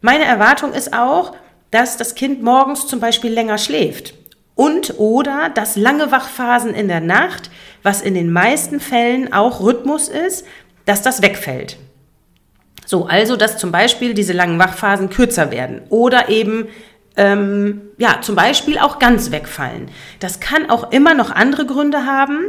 Meine 0.00 0.24
Erwartung 0.24 0.72
ist 0.72 0.92
auch, 0.92 1.36
dass 1.70 1.96
das 1.96 2.14
Kind 2.14 2.42
morgens 2.42 2.86
zum 2.86 3.00
Beispiel 3.00 3.32
länger 3.32 3.58
schläft. 3.58 4.14
Und 4.54 4.98
oder 4.98 5.50
dass 5.54 5.76
lange 5.76 6.12
Wachphasen 6.12 6.74
in 6.74 6.88
der 6.88 7.00
Nacht, 7.00 7.50
was 7.82 8.02
in 8.02 8.14
den 8.14 8.30
meisten 8.30 8.80
Fällen 8.80 9.32
auch 9.32 9.60
Rhythmus 9.60 10.08
ist, 10.08 10.44
dass 10.84 11.02
das 11.02 11.22
wegfällt. 11.22 11.78
So, 12.84 13.06
also 13.06 13.36
dass 13.36 13.56
zum 13.56 13.70
Beispiel 13.72 14.14
diese 14.14 14.32
langen 14.32 14.58
Wachphasen 14.58 15.10
kürzer 15.10 15.50
werden 15.50 15.82
oder 15.90 16.28
eben 16.28 16.66
ähm, 17.16 17.82
ja 17.98 18.20
zum 18.20 18.34
Beispiel 18.34 18.78
auch 18.78 18.98
ganz 18.98 19.30
wegfallen. 19.30 19.90
Das 20.18 20.40
kann 20.40 20.68
auch 20.68 20.90
immer 20.90 21.14
noch 21.14 21.30
andere 21.30 21.66
Gründe 21.66 22.04
haben. 22.04 22.46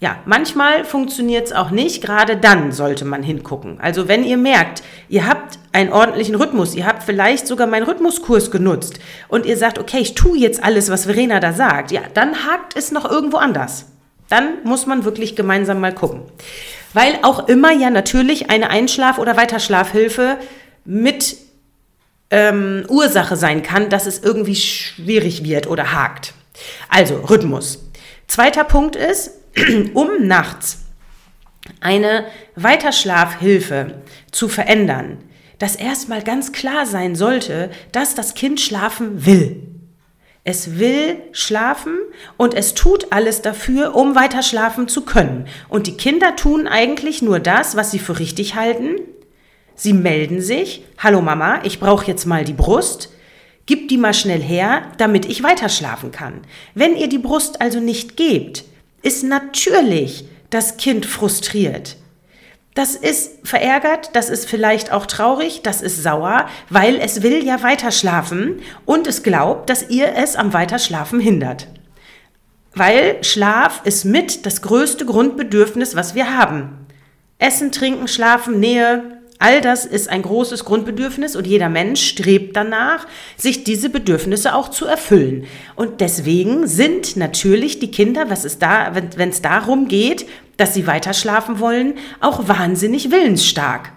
Ja, 0.00 0.18
manchmal 0.26 0.84
funktioniert 0.84 1.46
es 1.46 1.52
auch 1.52 1.70
nicht. 1.70 2.02
Gerade 2.02 2.36
dann 2.36 2.72
sollte 2.72 3.04
man 3.04 3.22
hingucken. 3.22 3.80
Also 3.80 4.08
wenn 4.08 4.24
ihr 4.24 4.36
merkt, 4.36 4.82
ihr 5.08 5.26
habt 5.26 5.58
einen 5.72 5.92
ordentlichen 5.92 6.34
Rhythmus, 6.34 6.74
ihr 6.74 6.86
habt 6.86 7.02
vielleicht 7.02 7.46
sogar 7.46 7.66
meinen 7.66 7.84
Rhythmuskurs 7.84 8.50
genutzt 8.50 8.98
und 9.28 9.46
ihr 9.46 9.56
sagt, 9.56 9.78
okay, 9.78 9.98
ich 9.98 10.14
tue 10.14 10.36
jetzt 10.36 10.62
alles, 10.62 10.90
was 10.90 11.04
Verena 11.04 11.40
da 11.40 11.52
sagt, 11.52 11.90
ja, 11.90 12.02
dann 12.12 12.44
hakt 12.44 12.76
es 12.76 12.92
noch 12.92 13.10
irgendwo 13.10 13.38
anders. 13.38 13.86
Dann 14.28 14.64
muss 14.64 14.86
man 14.86 15.04
wirklich 15.04 15.36
gemeinsam 15.36 15.80
mal 15.80 15.94
gucken. 15.94 16.22
Weil 16.92 17.18
auch 17.22 17.48
immer 17.48 17.72
ja 17.72 17.90
natürlich 17.90 18.50
eine 18.50 18.70
Einschlaf- 18.70 19.18
oder 19.18 19.36
Weiterschlafhilfe 19.36 20.38
mit 20.84 21.36
ähm, 22.30 22.84
Ursache 22.88 23.36
sein 23.36 23.62
kann, 23.62 23.90
dass 23.90 24.06
es 24.06 24.22
irgendwie 24.22 24.56
schwierig 24.56 25.44
wird 25.44 25.66
oder 25.66 25.92
hakt. 25.92 26.34
Also 26.88 27.16
Rhythmus. 27.16 27.80
Zweiter 28.26 28.64
Punkt 28.64 28.96
ist, 28.96 29.32
um 29.94 30.26
nachts 30.26 30.84
eine 31.80 32.26
Weiterschlafhilfe 32.56 34.02
zu 34.30 34.48
verändern, 34.48 35.18
dass 35.58 35.76
erstmal 35.76 36.22
ganz 36.22 36.52
klar 36.52 36.86
sein 36.86 37.14
sollte, 37.14 37.70
dass 37.92 38.14
das 38.14 38.34
Kind 38.34 38.60
schlafen 38.60 39.24
will. 39.24 39.62
Es 40.46 40.78
will 40.78 41.16
schlafen 41.32 41.96
und 42.36 42.52
es 42.52 42.74
tut 42.74 43.12
alles 43.12 43.40
dafür, 43.40 43.94
um 43.94 44.14
weiter 44.14 44.42
schlafen 44.42 44.88
zu 44.88 45.02
können. 45.02 45.46
Und 45.70 45.86
die 45.86 45.96
Kinder 45.96 46.36
tun 46.36 46.68
eigentlich 46.68 47.22
nur 47.22 47.40
das, 47.40 47.76
was 47.76 47.90
sie 47.90 47.98
für 47.98 48.18
richtig 48.18 48.54
halten. 48.54 48.96
Sie 49.74 49.94
melden 49.94 50.42
sich, 50.42 50.84
hallo 50.98 51.22
Mama, 51.22 51.60
ich 51.64 51.80
brauche 51.80 52.06
jetzt 52.06 52.26
mal 52.26 52.44
die 52.44 52.52
Brust. 52.52 53.10
Gib 53.64 53.88
die 53.88 53.96
mal 53.96 54.12
schnell 54.12 54.42
her, 54.42 54.82
damit 54.98 55.24
ich 55.24 55.42
weiter 55.42 55.70
schlafen 55.70 56.10
kann. 56.10 56.42
Wenn 56.74 56.94
ihr 56.94 57.08
die 57.08 57.18
Brust 57.18 57.62
also 57.62 57.80
nicht 57.80 58.18
gebt, 58.18 58.64
ist 59.04 59.22
natürlich 59.22 60.24
das 60.50 60.76
Kind 60.76 61.06
frustriert. 61.06 61.96
Das 62.74 62.96
ist 62.96 63.46
verärgert, 63.46 64.10
das 64.14 64.28
ist 64.28 64.48
vielleicht 64.48 64.90
auch 64.90 65.06
traurig, 65.06 65.62
das 65.62 65.80
ist 65.80 66.02
sauer, 66.02 66.48
weil 66.70 66.96
es 66.96 67.22
will 67.22 67.44
ja 67.44 67.62
weiter 67.62 67.92
schlafen 67.92 68.60
und 68.84 69.06
es 69.06 69.22
glaubt, 69.22 69.70
dass 69.70 69.88
ihr 69.90 70.14
es 70.16 70.34
am 70.34 70.52
Weiterschlafen 70.52 71.20
hindert. 71.20 71.68
Weil 72.74 73.22
Schlaf 73.22 73.82
ist 73.84 74.04
mit 74.04 74.44
das 74.44 74.60
größte 74.60 75.06
Grundbedürfnis, 75.06 75.94
was 75.94 76.16
wir 76.16 76.36
haben. 76.36 76.86
Essen, 77.38 77.70
trinken, 77.70 78.08
schlafen, 78.08 78.58
Nähe, 78.58 79.13
All 79.38 79.60
das 79.60 79.84
ist 79.84 80.08
ein 80.08 80.22
großes 80.22 80.64
Grundbedürfnis 80.64 81.34
und 81.34 81.46
jeder 81.46 81.68
Mensch 81.68 82.06
strebt 82.06 82.56
danach, 82.56 83.06
sich 83.36 83.64
diese 83.64 83.90
Bedürfnisse 83.90 84.54
auch 84.54 84.68
zu 84.68 84.86
erfüllen. 84.86 85.46
Und 85.74 86.00
deswegen 86.00 86.66
sind 86.66 87.16
natürlich 87.16 87.80
die 87.80 87.90
Kinder, 87.90 88.30
was 88.30 88.44
ist 88.44 88.62
da, 88.62 88.92
wenn 89.16 89.28
es 89.28 89.42
darum 89.42 89.88
geht, 89.88 90.26
dass 90.56 90.74
sie 90.74 90.86
weiter 90.86 91.14
schlafen 91.14 91.58
wollen, 91.58 91.94
auch 92.20 92.46
wahnsinnig 92.48 93.10
willensstark. 93.10 93.92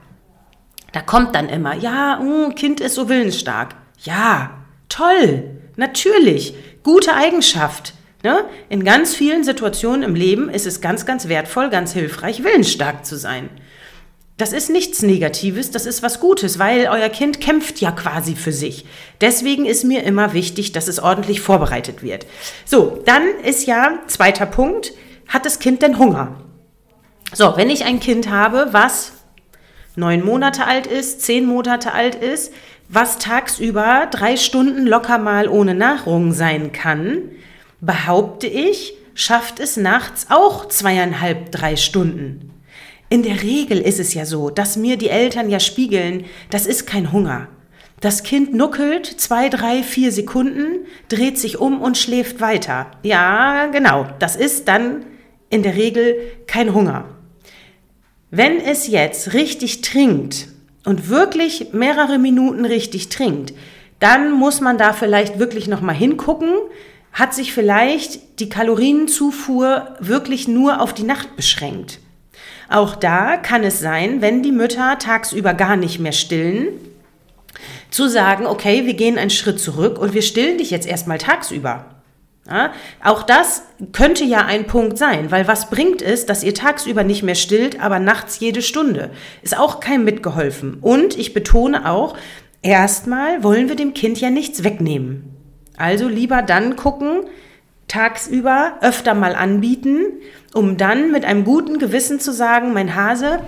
Da 0.92 1.02
kommt 1.02 1.36
dann 1.36 1.50
immer, 1.50 1.76
ja, 1.76 2.20
mh, 2.20 2.46
hm, 2.48 2.56
Kind 2.56 2.80
ist 2.80 2.96
so 2.96 3.08
willensstark. 3.08 3.76
Ja, 4.02 4.66
toll, 4.90 5.44
natürlich, 5.76 6.56
gute 6.82 7.14
Eigenschaft. 7.14 7.94
Ne? 8.24 8.46
In 8.70 8.84
ganz 8.84 9.14
vielen 9.14 9.44
Situationen 9.44 10.02
im 10.02 10.16
Leben 10.16 10.50
ist 10.50 10.66
es 10.66 10.82
ganz, 10.82 11.06
ganz 11.06 11.28
wertvoll, 11.28 11.70
ganz 11.70 11.94
hilfreich, 11.94 12.44
willensstark 12.44 13.06
zu 13.06 13.16
sein. 13.18 13.50
Das 14.38 14.54
ist 14.54 14.70
nichts 14.70 15.02
Negatives, 15.02 15.72
das 15.72 15.88
ist 15.88 16.04
was 16.04 16.20
Gutes, 16.20 16.60
weil 16.60 16.88
euer 16.92 17.10
Kind 17.10 17.42
kämpft 17.42 17.82
ja 17.82 17.92
quasi 17.92 18.36
für 18.36 18.52
sich. 18.52 18.86
Deswegen 19.20 19.66
ist 19.66 19.84
mir 19.84 20.04
immer 20.04 20.34
wichtig, 20.34 20.72
dass 20.72 20.88
es 20.88 21.00
ordentlich 21.00 21.42
vorbereitet 21.42 22.04
wird. 22.04 22.28
So, 22.64 23.02
dann 23.06 23.24
ist 23.44 23.66
ja 23.66 23.98
zweiter 24.06 24.46
Punkt, 24.46 24.94
hat 25.28 25.48
das 25.48 25.58
Kind 25.58 25.82
denn 25.82 25.98
Hunger? 25.98 26.36
So, 27.34 27.58
wenn 27.58 27.72
ich 27.72 27.86
ein 27.86 28.00
Kind 28.00 28.30
habe, 28.30 28.68
was 28.72 29.14
neun 29.96 30.24
Monate 30.24 30.68
alt 30.68 30.86
ist, 30.86 31.22
zehn 31.22 31.46
Monate 31.48 31.94
alt 31.94 32.14
ist, 32.14 32.54
was 32.90 33.18
tagsüber 33.18 34.08
drei 34.12 34.38
Stunden 34.38 34.86
locker 34.86 35.18
mal 35.18 35.50
ohne 35.50 35.74
Nahrung 35.74 36.32
sein 36.32 36.72
kann, 36.72 37.32
behaupte 37.82 38.46
ich, 38.46 38.94
schafft 39.16 39.60
es 39.60 39.78
nachts 39.78 40.28
auch 40.30 40.68
zweieinhalb, 40.68 41.52
drei 41.52 41.76
Stunden. 41.76 42.54
In 43.10 43.24
der 43.24 43.42
Regel 43.42 43.80
ist 43.80 44.00
es 44.00 44.14
ja 44.14 44.26
so, 44.26 44.50
dass 44.50 44.76
mir 44.76 44.98
die 44.98 45.10
Eltern 45.10 45.50
ja 45.50 45.62
spiegeln, 45.62 46.26
das 46.50 46.68
ist 46.68 46.86
kein 46.86 47.14
Hunger. 47.14 47.48
Das 48.02 48.24
Kind 48.24 48.54
nuckelt 48.54 49.06
zwei, 49.06 49.48
drei, 49.48 49.82
vier 49.82 50.12
Sekunden, 50.12 50.86
dreht 51.08 51.40
sich 51.40 51.58
um 51.58 51.82
und 51.82 51.98
schläft 51.98 52.42
weiter. 52.42 52.92
Ja, 53.04 53.68
genau, 53.68 54.08
das 54.20 54.36
ist 54.36 54.68
dann 54.68 55.06
in 55.50 55.64
der 55.64 55.76
Regel 55.76 56.18
kein 56.48 56.74
Hunger. 56.74 57.06
Wenn 58.30 58.60
es 58.60 58.88
jetzt 58.88 59.34
richtig 59.34 59.82
trinkt 59.82 60.50
und 60.84 61.08
wirklich 61.08 61.72
mehrere 61.72 62.20
Minuten 62.20 62.66
richtig 62.66 63.08
trinkt, 63.08 63.54
dann 64.00 64.34
muss 64.34 64.60
man 64.60 64.78
da 64.78 64.92
vielleicht 64.92 65.40
wirklich 65.40 65.70
noch 65.70 65.80
mal 65.80 65.96
hingucken, 65.96 66.52
hat 67.14 67.34
sich 67.34 67.54
vielleicht 67.54 68.42
die 68.42 68.50
Kalorienzufuhr 68.50 69.96
wirklich 70.02 70.50
nur 70.50 70.82
auf 70.82 70.94
die 70.94 71.04
Nacht 71.04 71.38
beschränkt. 71.38 72.00
Auch 72.70 72.96
da 72.96 73.38
kann 73.38 73.64
es 73.64 73.80
sein, 73.80 74.22
wenn 74.22 74.44
die 74.44 74.52
Mütter 74.52 74.98
tagsüber 75.00 75.54
gar 75.54 75.76
nicht 75.76 76.00
mehr 76.00 76.12
stillen, 76.12 76.68
zu 77.90 78.08
sagen, 78.08 78.46
okay, 78.46 78.86
wir 78.86 78.94
gehen 78.94 79.18
einen 79.18 79.30
Schritt 79.30 79.60
zurück 79.60 79.98
und 79.98 80.14
wir 80.14 80.22
stillen 80.22 80.58
dich 80.58 80.72
jetzt 80.72 80.88
erstmal 80.88 81.18
tagsüber. 81.18 81.86
Ja, 82.50 82.72
auch 83.04 83.24
das 83.24 83.64
könnte 83.92 84.24
ja 84.24 84.46
ein 84.46 84.68
Punkt 84.68 84.98
sein, 84.98 85.32
weil 85.32 85.50
was 85.50 85.70
bringt 85.70 86.02
es, 86.02 86.26
dass 86.26 86.44
ihr 86.44 86.54
tagsüber 86.54 87.04
nicht 87.04 87.22
mehr 87.22 87.36
stillt, 87.36 87.82
aber 87.82 88.00
nachts 88.00 88.40
jede 88.40 88.62
Stunde? 88.62 89.12
Ist 89.42 89.58
auch 89.58 89.82
kein 89.82 90.06
mitgeholfen. 90.06 90.78
Und 90.80 91.18
ich 91.18 91.34
betone 91.34 91.90
auch, 91.90 92.16
erstmal 92.62 93.44
wollen 93.44 93.68
wir 93.68 93.76
dem 93.76 93.94
Kind 93.94 94.22
ja 94.22 94.30
nichts 94.30 94.64
wegnehmen. 94.64 95.36
Also 95.76 96.08
lieber 96.08 96.42
dann 96.42 96.78
gucken, 96.78 97.26
tagsüber 97.88 98.78
öfter 98.82 99.14
mal 99.14 99.36
anbieten, 99.36 100.06
um 100.54 100.78
dann 100.78 101.12
mit 101.12 101.26
einem 101.26 101.44
guten 101.44 101.80
Gewissen 101.80 102.20
zu 102.20 102.34
sagen, 102.34 102.74
mein 102.74 102.96
Hase, 102.96 103.40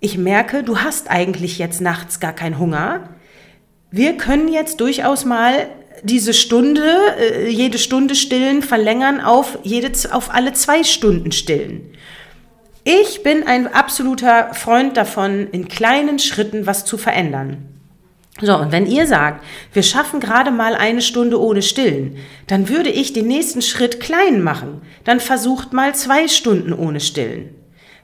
ich 0.00 0.18
merke, 0.18 0.62
du 0.62 0.78
hast 0.78 1.10
eigentlich 1.10 1.58
jetzt 1.58 1.80
nachts 1.80 2.20
gar 2.20 2.32
keinen 2.32 2.58
Hunger. 2.58 3.08
Wir 3.90 4.16
können 4.16 4.48
jetzt 4.48 4.80
durchaus 4.80 5.24
mal 5.24 5.68
diese 6.02 6.34
Stunde, 6.34 6.94
äh, 7.18 7.48
jede 7.48 7.78
Stunde 7.78 8.14
stillen, 8.14 8.62
verlängern 8.62 9.20
auf, 9.20 9.58
jede, 9.62 9.90
auf 10.12 10.32
alle 10.32 10.52
zwei 10.52 10.84
Stunden 10.84 11.32
stillen. 11.32 11.92
Ich 12.84 13.22
bin 13.22 13.46
ein 13.46 13.72
absoluter 13.72 14.54
Freund 14.54 14.96
davon, 14.96 15.48
in 15.50 15.68
kleinen 15.68 16.18
Schritten 16.18 16.66
was 16.66 16.84
zu 16.84 16.96
verändern. 16.96 17.77
So, 18.40 18.56
und 18.56 18.70
wenn 18.70 18.86
ihr 18.86 19.06
sagt, 19.06 19.44
wir 19.72 19.82
schaffen 19.82 20.20
gerade 20.20 20.50
mal 20.50 20.74
eine 20.74 21.02
Stunde 21.02 21.40
ohne 21.40 21.62
Stillen, 21.62 22.16
dann 22.46 22.68
würde 22.68 22.90
ich 22.90 23.12
den 23.12 23.26
nächsten 23.26 23.62
Schritt 23.62 24.00
klein 24.00 24.42
machen. 24.42 24.82
Dann 25.04 25.18
versucht 25.18 25.72
mal 25.72 25.94
zwei 25.94 26.28
Stunden 26.28 26.72
ohne 26.72 27.00
Stillen. 27.00 27.54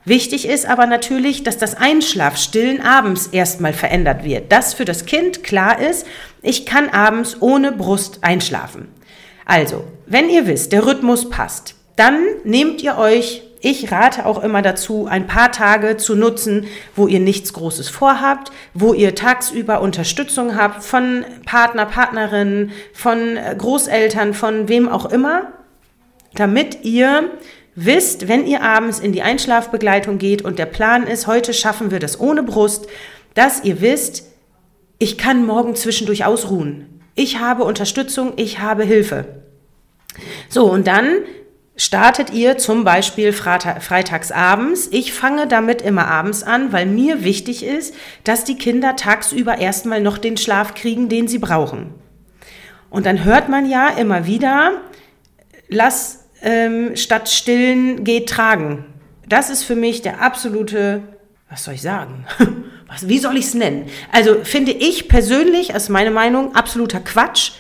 Wichtig 0.05 0.47
ist 0.47 0.67
aber 0.67 0.87
natürlich, 0.87 1.45
dass 1.45 1.57
das 1.57 1.77
Einschlafstillen 1.77 2.83
abends 2.83 3.29
erstmal 3.29 3.73
verändert 3.73 4.25
wird. 4.25 4.53
Dass 4.53 4.75
für 4.75 4.85
das 4.85 5.07
Kind 5.07 5.43
klar 5.43 5.81
ist, 5.81 6.07
ich 6.43 6.67
kann 6.67 6.91
abends 6.91 7.41
ohne 7.41 7.73
Brust 7.73 8.19
einschlafen. 8.23 8.89
Also, 9.47 9.85
wenn 10.07 10.29
ihr 10.29 10.47
wisst, 10.47 10.73
der 10.73 10.85
Rhythmus 10.85 11.31
passt, 11.31 11.75
dann 11.97 12.19
nehmt 12.45 12.83
ihr 12.83 12.99
euch 12.99 13.43
ich 13.65 13.91
rate 13.91 14.27
auch 14.27 14.43
immer 14.43 14.61
dazu, 14.61 15.07
ein 15.07 15.27
paar 15.27 15.51
Tage 15.51 15.97
zu 15.97 16.15
nutzen, 16.15 16.67
wo 16.95 17.07
ihr 17.07 17.19
nichts 17.19 17.55
Großes 17.55 17.89
vorhabt, 17.89 18.53
wo 18.75 18.93
ihr 18.93 19.15
tagsüber 19.15 19.81
Unterstützung 19.81 20.55
habt 20.55 20.85
von 20.85 21.25
Partner, 21.47 21.87
Partnerinnen, 21.87 22.73
von 22.93 23.39
Großeltern, 23.57 24.35
von 24.35 24.69
wem 24.69 24.87
auch 24.87 25.07
immer, 25.07 25.53
damit 26.35 26.85
ihr 26.85 27.31
wisst, 27.75 28.29
wenn 28.29 28.47
ihr 28.47 28.63
abends 28.63 29.01
in 29.01 29.13
die 29.13 29.23
Einschlafbegleitung 29.23 30.19
geht 30.19 30.43
und 30.43 30.59
der 30.59 30.67
Plan 30.67 31.07
ist, 31.07 31.27
heute 31.27 31.55
schaffen 31.55 31.91
wir 31.91 32.01
das 32.01 32.21
ohne 32.21 32.43
Brust, 32.43 32.87
dass 33.33 33.65
ihr 33.65 33.81
wisst, 33.81 34.25
ich 34.99 35.17
kann 35.17 35.47
morgen 35.47 35.75
zwischendurch 35.75 36.27
ausruhen. 36.27 37.01
Ich 37.15 37.39
habe 37.39 37.65
Unterstützung, 37.65 38.35
ich 38.37 38.59
habe 38.59 38.85
Hilfe. 38.85 39.43
So, 40.51 40.71
und 40.71 40.87
dann 40.87 41.23
startet 41.77 42.31
ihr 42.31 42.57
zum 42.57 42.85
Beispiel 42.85 43.33
freitags 43.33 44.31
abends. 44.31 44.89
Ich 44.93 45.13
fange 45.13 45.49
damit 45.49 45.83
immer 45.83 46.07
abends 46.07 46.43
an, 46.43 46.73
weil 46.73 46.87
mir 46.87 47.25
wichtig 47.25 47.65
ist, 47.65 47.95
dass 48.23 48.45
die 48.45 48.57
Kinder 48.57 48.97
tagsüber 48.97 49.59
erstmal 49.59 50.01
noch 50.01 50.19
den 50.19 50.37
Schlaf 50.37 50.75
kriegen, 50.75 51.09
den 51.09 51.27
sie 51.27 51.39
brauchen. 51.39 51.95
Und 52.91 53.07
dann 53.07 53.25
hört 53.25 53.49
man 53.49 53.69
ja 53.69 53.89
immer 53.89 54.27
wieder, 54.27 54.83
lass 55.69 56.27
ähm, 56.43 56.95
statt 56.95 57.29
stillen 57.29 58.05
geht 58.05 58.29
tragen. 58.29 58.85
Das 59.27 59.51
ist 59.51 59.65
für 59.65 59.75
mich 59.75 60.03
der 60.03 60.21
absolute, 60.21 61.03
was 61.51 61.65
soll 61.65 61.75
ich 61.75 61.83
sagen, 61.83 62.25
was, 62.87 63.09
wie 63.09 63.19
soll 63.19 63.37
ich 63.37 63.47
es 63.47 63.55
nennen? 63.55 63.87
Also 64.13 64.37
finde 64.45 64.71
ich 64.71 65.09
persönlich, 65.09 65.75
als 65.75 65.89
meine 65.89 66.13
Meinung, 66.13 66.55
absoluter 66.55 67.01
Quatsch, 67.01 67.53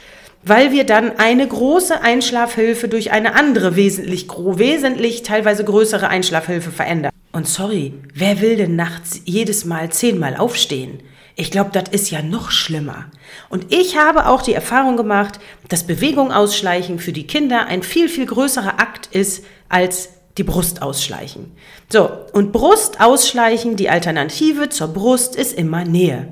weil 0.44 0.72
wir 0.72 0.84
dann 0.84 1.18
eine 1.18 1.46
große 1.46 2.02
Einschlafhilfe 2.02 2.88
durch 2.88 3.12
eine 3.12 3.34
andere 3.34 3.76
wesentlich, 3.76 4.28
wesentlich 4.28 5.22
teilweise 5.22 5.64
größere 5.64 6.08
Einschlafhilfe 6.08 6.70
verändern. 6.70 7.12
Und 7.32 7.48
sorry, 7.48 7.94
wer 8.14 8.40
will 8.40 8.56
denn 8.56 8.76
nachts 8.76 9.20
jedes 9.24 9.64
Mal 9.64 9.90
zehnmal 9.90 10.36
aufstehen? 10.36 11.00
Ich 11.36 11.50
glaube, 11.50 11.70
das 11.72 11.88
ist 11.90 12.10
ja 12.10 12.22
noch 12.22 12.52
schlimmer. 12.52 13.06
Und 13.48 13.74
ich 13.74 13.96
habe 13.96 14.26
auch 14.28 14.42
die 14.42 14.54
Erfahrung 14.54 14.96
gemacht, 14.96 15.40
dass 15.68 15.84
Bewegung 15.84 16.30
ausschleichen 16.30 17.00
für 17.00 17.12
die 17.12 17.26
Kinder 17.26 17.66
ein 17.66 17.82
viel, 17.82 18.08
viel 18.08 18.26
größerer 18.26 18.78
Akt 18.78 19.08
ist 19.10 19.44
als 19.68 20.10
die 20.38 20.44
Brust 20.44 20.82
ausschleichen. 20.82 21.52
So, 21.92 22.08
und 22.32 22.52
Brust 22.52 23.00
ausschleichen, 23.00 23.76
die 23.76 23.90
Alternative 23.90 24.68
zur 24.68 24.88
Brust 24.88 25.34
ist 25.34 25.58
immer 25.58 25.84
Nähe. 25.84 26.28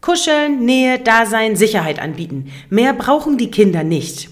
Kuscheln, 0.00 0.64
Nähe, 0.64 0.98
Dasein, 0.98 1.56
Sicherheit 1.56 1.98
anbieten. 2.00 2.52
Mehr 2.70 2.92
brauchen 2.92 3.38
die 3.38 3.50
Kinder 3.50 3.82
nicht. 3.82 4.30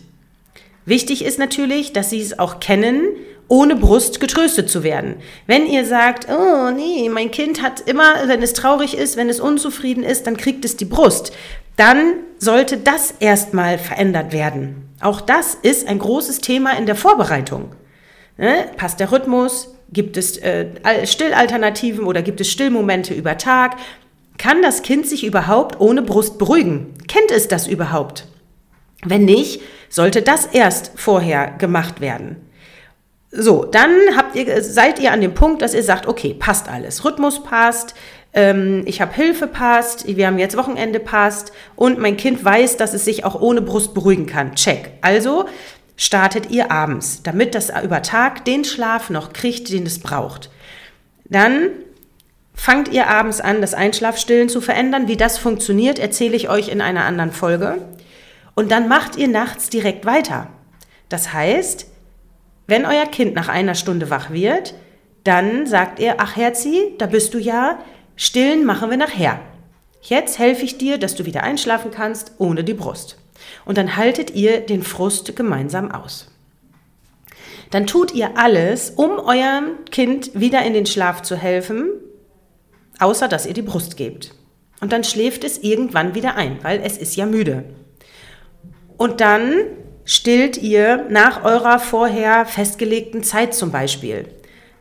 Wichtig 0.84 1.24
ist 1.24 1.38
natürlich, 1.38 1.92
dass 1.92 2.10
sie 2.10 2.20
es 2.20 2.38
auch 2.38 2.60
kennen, 2.60 3.02
ohne 3.48 3.76
Brust 3.76 4.20
getröstet 4.20 4.70
zu 4.70 4.82
werden. 4.82 5.16
Wenn 5.46 5.66
ihr 5.66 5.84
sagt, 5.84 6.28
oh 6.30 6.70
nee, 6.70 7.08
mein 7.08 7.30
Kind 7.30 7.62
hat 7.62 7.80
immer, 7.80 8.28
wenn 8.28 8.42
es 8.42 8.52
traurig 8.52 8.96
ist, 8.96 9.16
wenn 9.16 9.28
es 9.28 9.40
unzufrieden 9.40 10.02
ist, 10.02 10.26
dann 10.26 10.36
kriegt 10.36 10.64
es 10.64 10.76
die 10.76 10.84
Brust, 10.84 11.32
dann 11.76 12.14
sollte 12.38 12.76
das 12.78 13.14
erstmal 13.20 13.78
verändert 13.78 14.32
werden. 14.32 14.88
Auch 15.00 15.20
das 15.20 15.54
ist 15.54 15.86
ein 15.86 15.98
großes 15.98 16.38
Thema 16.38 16.76
in 16.76 16.86
der 16.86 16.96
Vorbereitung. 16.96 17.72
Ne? 18.38 18.66
Passt 18.76 19.00
der 19.00 19.12
Rhythmus? 19.12 19.74
Gibt 19.92 20.16
es 20.16 20.36
äh, 20.38 20.66
Stillalternativen 21.06 22.04
oder 22.04 22.22
gibt 22.22 22.40
es 22.40 22.50
Stillmomente 22.50 23.14
über 23.14 23.38
Tag? 23.38 23.76
Kann 24.46 24.62
das 24.62 24.82
Kind 24.82 25.08
sich 25.08 25.24
überhaupt 25.24 25.80
ohne 25.80 26.02
Brust 26.02 26.38
beruhigen? 26.38 26.94
Kennt 27.08 27.32
es 27.32 27.48
das 27.48 27.66
überhaupt? 27.66 28.28
Wenn 29.04 29.24
nicht, 29.24 29.60
sollte 29.88 30.22
das 30.22 30.46
erst 30.46 30.92
vorher 30.94 31.50
gemacht 31.58 32.00
werden. 32.00 32.36
So, 33.32 33.64
dann 33.64 33.90
ihr, 34.34 34.62
seid 34.62 35.00
ihr 35.00 35.10
an 35.10 35.20
dem 35.20 35.34
Punkt, 35.34 35.62
dass 35.62 35.74
ihr 35.74 35.82
sagt, 35.82 36.06
okay, 36.06 36.32
passt 36.32 36.68
alles. 36.68 37.04
Rhythmus 37.04 37.42
passt, 37.42 37.96
ähm, 38.34 38.84
ich 38.86 39.00
habe 39.00 39.12
Hilfe 39.14 39.48
passt, 39.48 40.06
wir 40.06 40.28
haben 40.28 40.38
jetzt 40.38 40.56
Wochenende 40.56 41.00
passt 41.00 41.50
und 41.74 41.98
mein 41.98 42.16
Kind 42.16 42.44
weiß, 42.44 42.76
dass 42.76 42.94
es 42.94 43.04
sich 43.04 43.24
auch 43.24 43.40
ohne 43.40 43.62
Brust 43.62 43.94
beruhigen 43.94 44.26
kann. 44.26 44.54
Check. 44.54 44.92
Also 45.00 45.46
startet 45.96 46.52
ihr 46.52 46.70
abends, 46.70 47.20
damit 47.24 47.56
das 47.56 47.72
über 47.82 48.00
Tag 48.00 48.44
den 48.44 48.62
Schlaf 48.62 49.10
noch 49.10 49.32
kriegt, 49.32 49.72
den 49.72 49.86
es 49.86 49.98
braucht. 49.98 50.50
Dann 51.24 51.70
fangt 52.56 52.88
ihr 52.88 53.06
abends 53.06 53.40
an, 53.40 53.60
das 53.60 53.74
Einschlafstillen 53.74 54.48
zu 54.48 54.60
verändern. 54.60 55.06
Wie 55.06 55.16
das 55.16 55.38
funktioniert, 55.38 56.00
erzähle 56.00 56.34
ich 56.34 56.48
euch 56.48 56.68
in 56.68 56.80
einer 56.80 57.04
anderen 57.04 57.30
Folge. 57.30 57.78
Und 58.54 58.72
dann 58.72 58.88
macht 58.88 59.16
ihr 59.16 59.28
nachts 59.28 59.68
direkt 59.68 60.06
weiter. 60.06 60.48
Das 61.08 61.32
heißt, 61.32 61.86
wenn 62.66 62.86
euer 62.86 63.06
Kind 63.06 63.34
nach 63.34 63.48
einer 63.48 63.76
Stunde 63.76 64.10
wach 64.10 64.30
wird, 64.30 64.74
dann 65.22 65.66
sagt 65.66 66.00
ihr, 66.00 66.16
ach 66.18 66.34
Herzi, 66.36 66.94
da 66.98 67.06
bist 67.06 67.34
du 67.34 67.38
ja, 67.38 67.78
stillen 68.16 68.64
machen 68.64 68.90
wir 68.90 68.96
nachher. 68.96 69.40
Jetzt 70.00 70.38
helfe 70.38 70.64
ich 70.64 70.78
dir, 70.78 70.98
dass 70.98 71.14
du 71.14 71.26
wieder 71.26 71.42
einschlafen 71.42 71.90
kannst 71.90 72.32
ohne 72.38 72.64
die 72.64 72.74
Brust. 72.74 73.18
Und 73.64 73.76
dann 73.76 73.96
haltet 73.96 74.30
ihr 74.34 74.60
den 74.60 74.82
Frust 74.82 75.36
gemeinsam 75.36 75.90
aus. 75.90 76.32
Dann 77.70 77.86
tut 77.86 78.14
ihr 78.14 78.38
alles, 78.38 78.90
um 78.90 79.18
eurem 79.18 79.84
Kind 79.90 80.30
wieder 80.38 80.64
in 80.64 80.72
den 80.72 80.86
Schlaf 80.86 81.22
zu 81.22 81.36
helfen, 81.36 81.88
außer 82.98 83.28
dass 83.28 83.46
ihr 83.46 83.54
die 83.54 83.62
Brust 83.62 83.96
gebt. 83.96 84.34
Und 84.80 84.92
dann 84.92 85.04
schläft 85.04 85.44
es 85.44 85.58
irgendwann 85.58 86.14
wieder 86.14 86.36
ein, 86.36 86.58
weil 86.62 86.80
es 86.84 86.98
ist 86.98 87.16
ja 87.16 87.26
müde. 87.26 87.64
Und 88.96 89.20
dann 89.20 89.52
stillt 90.04 90.56
ihr 90.56 91.06
nach 91.08 91.44
eurer 91.44 91.78
vorher 91.78 92.46
festgelegten 92.46 93.22
Zeit 93.22 93.54
zum 93.54 93.70
Beispiel. 93.70 94.28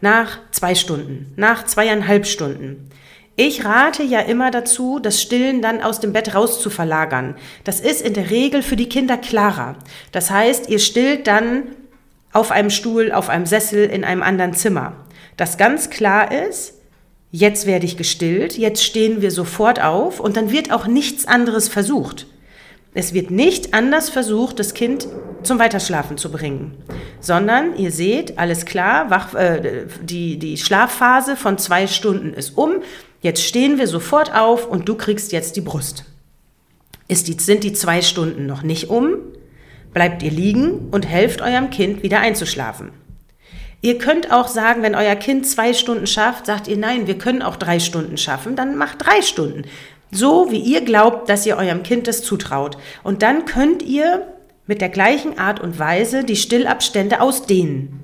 Nach 0.02 0.40
zwei 0.52 0.76
Stunden, 0.76 1.34
nach 1.36 1.66
zweieinhalb 1.66 2.28
Stunden. 2.28 2.90
Ich 3.38 3.66
rate 3.66 4.04
ja 4.04 4.22
immer 4.22 4.50
dazu, 4.50 5.00
das 5.00 5.22
Stillen 5.22 5.62
dann 5.62 5.82
aus 5.82 6.00
dem 6.00 6.14
Bett 6.14 6.36
raus 6.36 6.62
zu 6.62 6.70
verlagern. 6.70 7.36
Das 7.66 7.82
ist 7.82 8.02
in 8.02 8.14
der 8.14 8.30
Regel 8.30 8.62
für 8.62 8.78
die 8.78 8.88
Kinder 8.88 9.18
klarer. 9.18 9.76
Das 10.14 10.32
heißt, 10.32 10.70
ihr 10.70 10.80
stillt 10.80 11.28
dann 11.28 11.64
auf 12.32 12.52
einem 12.52 12.70
Stuhl, 12.70 13.12
auf 13.12 13.28
einem 13.28 13.46
Sessel 13.46 13.90
in 13.90 14.06
einem 14.06 14.24
anderen 14.24 14.54
Zimmer. 14.54 14.94
Das 15.36 15.58
ganz 15.58 15.90
klar 15.90 16.32
ist, 16.32 16.76
jetzt 17.36 17.66
werde 17.66 17.86
ich 17.86 17.98
gestillt, 17.98 18.58
jetzt 18.58 18.84
stehen 18.84 19.22
wir 19.22 19.30
sofort 19.30 19.82
auf 19.82 20.22
und 20.22 20.38
dann 20.38 20.52
wird 20.52 20.72
auch 20.72 20.88
nichts 20.88 21.28
anderes 21.28 21.68
versucht. 21.68 22.28
Es 22.94 23.14
wird 23.14 23.30
nicht 23.30 23.74
anders 23.74 24.10
versucht, 24.10 24.58
das 24.58 24.74
Kind 24.74 25.06
zum 25.44 25.60
Weiterschlafen 25.60 26.18
zu 26.18 26.32
bringen, 26.32 26.78
sondern 27.20 27.76
ihr 27.78 27.92
seht, 27.92 28.40
alles 28.40 28.66
klar, 28.66 29.10
wach, 29.10 29.34
äh, 29.34 29.86
die, 30.02 30.40
die 30.40 30.58
Schlafphase 30.58 31.36
von 31.36 31.58
zwei 31.58 31.88
Stunden 31.88 32.34
ist 32.34 32.58
um, 32.58 32.76
jetzt 33.22 33.44
stehen 33.44 33.78
wir 33.78 33.88
sofort 33.88 34.34
auf 34.34 34.66
und 34.66 34.88
du 34.88 34.96
kriegst 34.96 35.34
jetzt 35.34 35.58
die 35.58 35.62
Brust. 35.62 36.06
Ist 37.10 37.28
die, 37.28 37.34
sind 37.34 37.66
die 37.66 37.74
zwei 37.74 38.02
Stunden 38.02 38.46
noch 38.46 38.64
nicht 38.64 38.90
um, 38.90 39.18
bleibt 39.94 40.24
ihr 40.24 40.32
liegen 40.32 40.88
und 40.92 41.06
helft 41.06 41.42
eurem 41.42 41.70
Kind 41.72 42.02
wieder 42.02 42.22
einzuschlafen. 42.22 42.92
Ihr 43.86 44.00
könnt 44.00 44.32
auch 44.32 44.48
sagen, 44.48 44.82
wenn 44.82 44.96
euer 44.96 45.14
Kind 45.14 45.46
zwei 45.46 45.72
Stunden 45.72 46.08
schafft, 46.08 46.48
sagt 46.48 46.68
ihr, 46.68 46.76
nein, 46.76 47.06
wir 47.06 47.20
können 47.20 47.44
auch 47.44 47.56
drei 47.56 47.80
Stunden 47.80 48.18
schaffen, 48.18 48.56
dann 48.56 48.78
macht 48.78 49.06
drei 49.06 49.22
Stunden. 49.22 49.62
So 50.10 50.50
wie 50.50 50.58
ihr 50.58 50.82
glaubt, 50.82 51.30
dass 51.30 51.46
ihr 51.46 51.56
eurem 51.56 51.84
Kind 51.84 52.08
das 52.08 52.24
zutraut. 52.24 52.80
Und 53.04 53.22
dann 53.22 53.46
könnt 53.46 53.84
ihr 53.84 54.26
mit 54.66 54.82
der 54.82 54.90
gleichen 54.90 55.38
Art 55.38 55.60
und 55.60 55.78
Weise 55.78 56.24
die 56.24 56.36
Stillabstände 56.36 57.22
ausdehnen. 57.22 58.00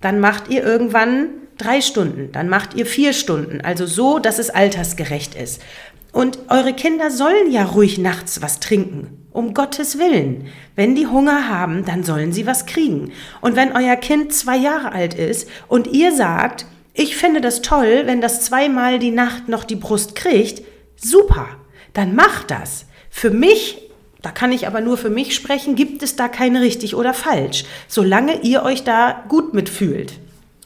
Dann 0.00 0.18
macht 0.18 0.48
ihr 0.48 0.64
irgendwann 0.64 1.28
drei 1.58 1.80
Stunden, 1.80 2.32
dann 2.32 2.48
macht 2.48 2.74
ihr 2.74 2.84
vier 2.84 3.12
Stunden, 3.12 3.60
also 3.60 3.86
so, 3.86 4.18
dass 4.18 4.40
es 4.40 4.50
altersgerecht 4.50 5.36
ist. 5.36 5.62
Und 6.10 6.40
eure 6.48 6.72
Kinder 6.72 7.12
sollen 7.12 7.52
ja 7.52 7.66
ruhig 7.66 7.98
nachts 7.98 8.42
was 8.42 8.58
trinken. 8.58 9.19
Um 9.32 9.54
Gottes 9.54 9.98
Willen. 9.98 10.48
Wenn 10.74 10.94
die 10.94 11.06
Hunger 11.06 11.48
haben, 11.48 11.84
dann 11.84 12.02
sollen 12.02 12.32
sie 12.32 12.46
was 12.46 12.66
kriegen. 12.66 13.12
Und 13.40 13.54
wenn 13.56 13.72
euer 13.72 13.96
Kind 13.96 14.32
zwei 14.32 14.56
Jahre 14.56 14.92
alt 14.92 15.14
ist 15.14 15.48
und 15.68 15.86
ihr 15.86 16.12
sagt, 16.12 16.66
ich 16.94 17.16
finde 17.16 17.40
das 17.40 17.62
toll, 17.62 18.02
wenn 18.06 18.20
das 18.20 18.42
zweimal 18.42 18.98
die 18.98 19.12
Nacht 19.12 19.48
noch 19.48 19.64
die 19.64 19.76
Brust 19.76 20.16
kriegt, 20.16 20.62
super, 20.96 21.48
dann 21.92 22.14
macht 22.14 22.50
das. 22.50 22.86
Für 23.08 23.30
mich, 23.30 23.90
da 24.22 24.30
kann 24.30 24.52
ich 24.52 24.66
aber 24.66 24.80
nur 24.80 24.98
für 24.98 25.10
mich 25.10 25.34
sprechen, 25.34 25.76
gibt 25.76 26.02
es 26.02 26.16
da 26.16 26.28
kein 26.28 26.56
richtig 26.56 26.94
oder 26.96 27.14
falsch, 27.14 27.64
solange 27.88 28.40
ihr 28.42 28.64
euch 28.64 28.84
da 28.84 29.24
gut 29.28 29.54
mitfühlt. 29.54 30.14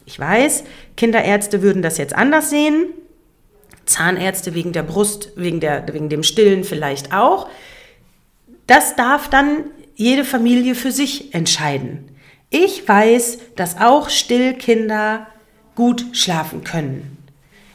Ich 0.05 0.19
weiß, 0.19 0.63
Kinderärzte 0.97 1.61
würden 1.61 1.81
das 1.81 1.97
jetzt 1.97 2.15
anders 2.15 2.49
sehen, 2.49 2.87
Zahnärzte 3.85 4.55
wegen 4.55 4.71
der 4.71 4.83
Brust, 4.83 5.31
wegen, 5.35 5.59
der, 5.59 5.85
wegen 5.91 6.09
dem 6.09 6.23
Stillen 6.23 6.63
vielleicht 6.63 7.13
auch. 7.13 7.47
Das 8.67 8.95
darf 8.95 9.29
dann 9.29 9.65
jede 9.95 10.25
Familie 10.25 10.75
für 10.75 10.91
sich 10.91 11.33
entscheiden. 11.33 12.09
Ich 12.49 12.87
weiß, 12.87 13.39
dass 13.55 13.79
auch 13.79 14.09
Stillkinder 14.09 15.27
gut 15.75 16.05
schlafen 16.13 16.63
können. 16.63 17.17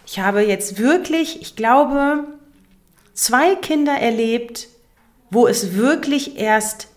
Ich 0.07 0.19
habe 0.19 0.43
jetzt 0.43 0.79
wirklich, 0.79 1.41
ich 1.41 1.55
glaube, 1.55 2.25
zwei 3.15 3.55
Kinder 3.55 3.93
erlebt, 3.93 4.69
wo 5.31 5.47
es 5.47 5.75
wirklich 5.75 6.39
erst 6.39 6.89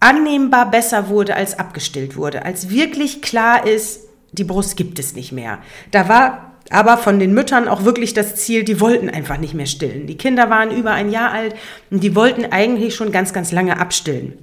annehmbar 0.00 0.70
besser 0.70 1.08
wurde, 1.08 1.36
als 1.36 1.58
abgestillt 1.58 2.16
wurde, 2.16 2.44
als 2.44 2.70
wirklich 2.70 3.22
klar 3.22 3.66
ist, 3.66 4.00
die 4.32 4.44
Brust 4.44 4.76
gibt 4.76 4.98
es 4.98 5.14
nicht 5.14 5.32
mehr. 5.32 5.58
Da 5.90 6.08
war 6.08 6.49
aber 6.70 6.96
von 6.96 7.18
den 7.18 7.34
Müttern 7.34 7.68
auch 7.68 7.84
wirklich 7.84 8.14
das 8.14 8.36
Ziel, 8.36 8.64
die 8.64 8.80
wollten 8.80 9.10
einfach 9.10 9.38
nicht 9.38 9.54
mehr 9.54 9.66
stillen. 9.66 10.06
Die 10.06 10.16
Kinder 10.16 10.48
waren 10.48 10.70
über 10.70 10.92
ein 10.92 11.10
Jahr 11.10 11.32
alt 11.32 11.54
und 11.90 12.02
die 12.02 12.14
wollten 12.14 12.46
eigentlich 12.46 12.94
schon 12.94 13.12
ganz, 13.12 13.32
ganz 13.32 13.50
lange 13.50 13.78
abstillen. 13.78 14.38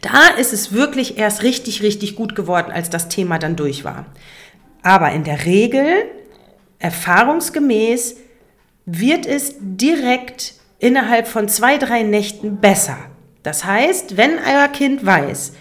Da 0.00 0.26
ist 0.38 0.52
es 0.52 0.72
wirklich 0.72 1.18
erst 1.18 1.44
richtig, 1.44 1.82
richtig 1.82 2.16
gut 2.16 2.34
geworden, 2.34 2.72
als 2.72 2.90
das 2.90 3.08
Thema 3.08 3.38
dann 3.38 3.56
durch 3.56 3.84
war. 3.84 4.06
Aber 4.82 5.12
in 5.12 5.22
der 5.22 5.46
Regel, 5.46 5.86
erfahrungsgemäß, 6.80 8.16
wird 8.84 9.24
es 9.24 9.54
direkt 9.60 10.54
innerhalb 10.80 11.28
von 11.28 11.48
zwei, 11.48 11.78
drei 11.78 12.02
Nächten 12.02 12.56
besser. 12.56 12.98
Das 13.44 13.64
heißt, 13.64 14.16
wenn 14.16 14.32
euer 14.38 14.66
Kind 14.68 15.06
weiß, 15.06 15.52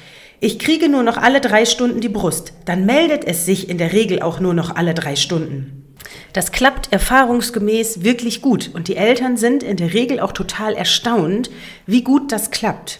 ich 0.43 0.57
kriege 0.57 0.89
nur 0.89 1.03
noch 1.03 1.17
alle 1.17 1.39
drei 1.39 1.65
Stunden 1.65 2.01
die 2.01 2.09
Brust, 2.09 2.51
dann 2.65 2.85
meldet 2.85 3.23
es 3.25 3.45
sich 3.45 3.69
in 3.69 3.77
der 3.77 3.93
Regel 3.93 4.23
auch 4.23 4.39
nur 4.39 4.55
noch 4.55 4.75
alle 4.75 4.95
drei 4.95 5.15
Stunden. 5.15 5.95
Das 6.33 6.51
klappt 6.51 6.91
erfahrungsgemäß 6.91 8.03
wirklich 8.03 8.41
gut 8.41 8.71
und 8.73 8.87
die 8.87 8.95
Eltern 8.95 9.37
sind 9.37 9.61
in 9.61 9.77
der 9.77 9.93
Regel 9.93 10.19
auch 10.19 10.31
total 10.31 10.73
erstaunt, 10.73 11.51
wie 11.85 12.03
gut 12.03 12.31
das 12.31 12.49
klappt. 12.49 12.99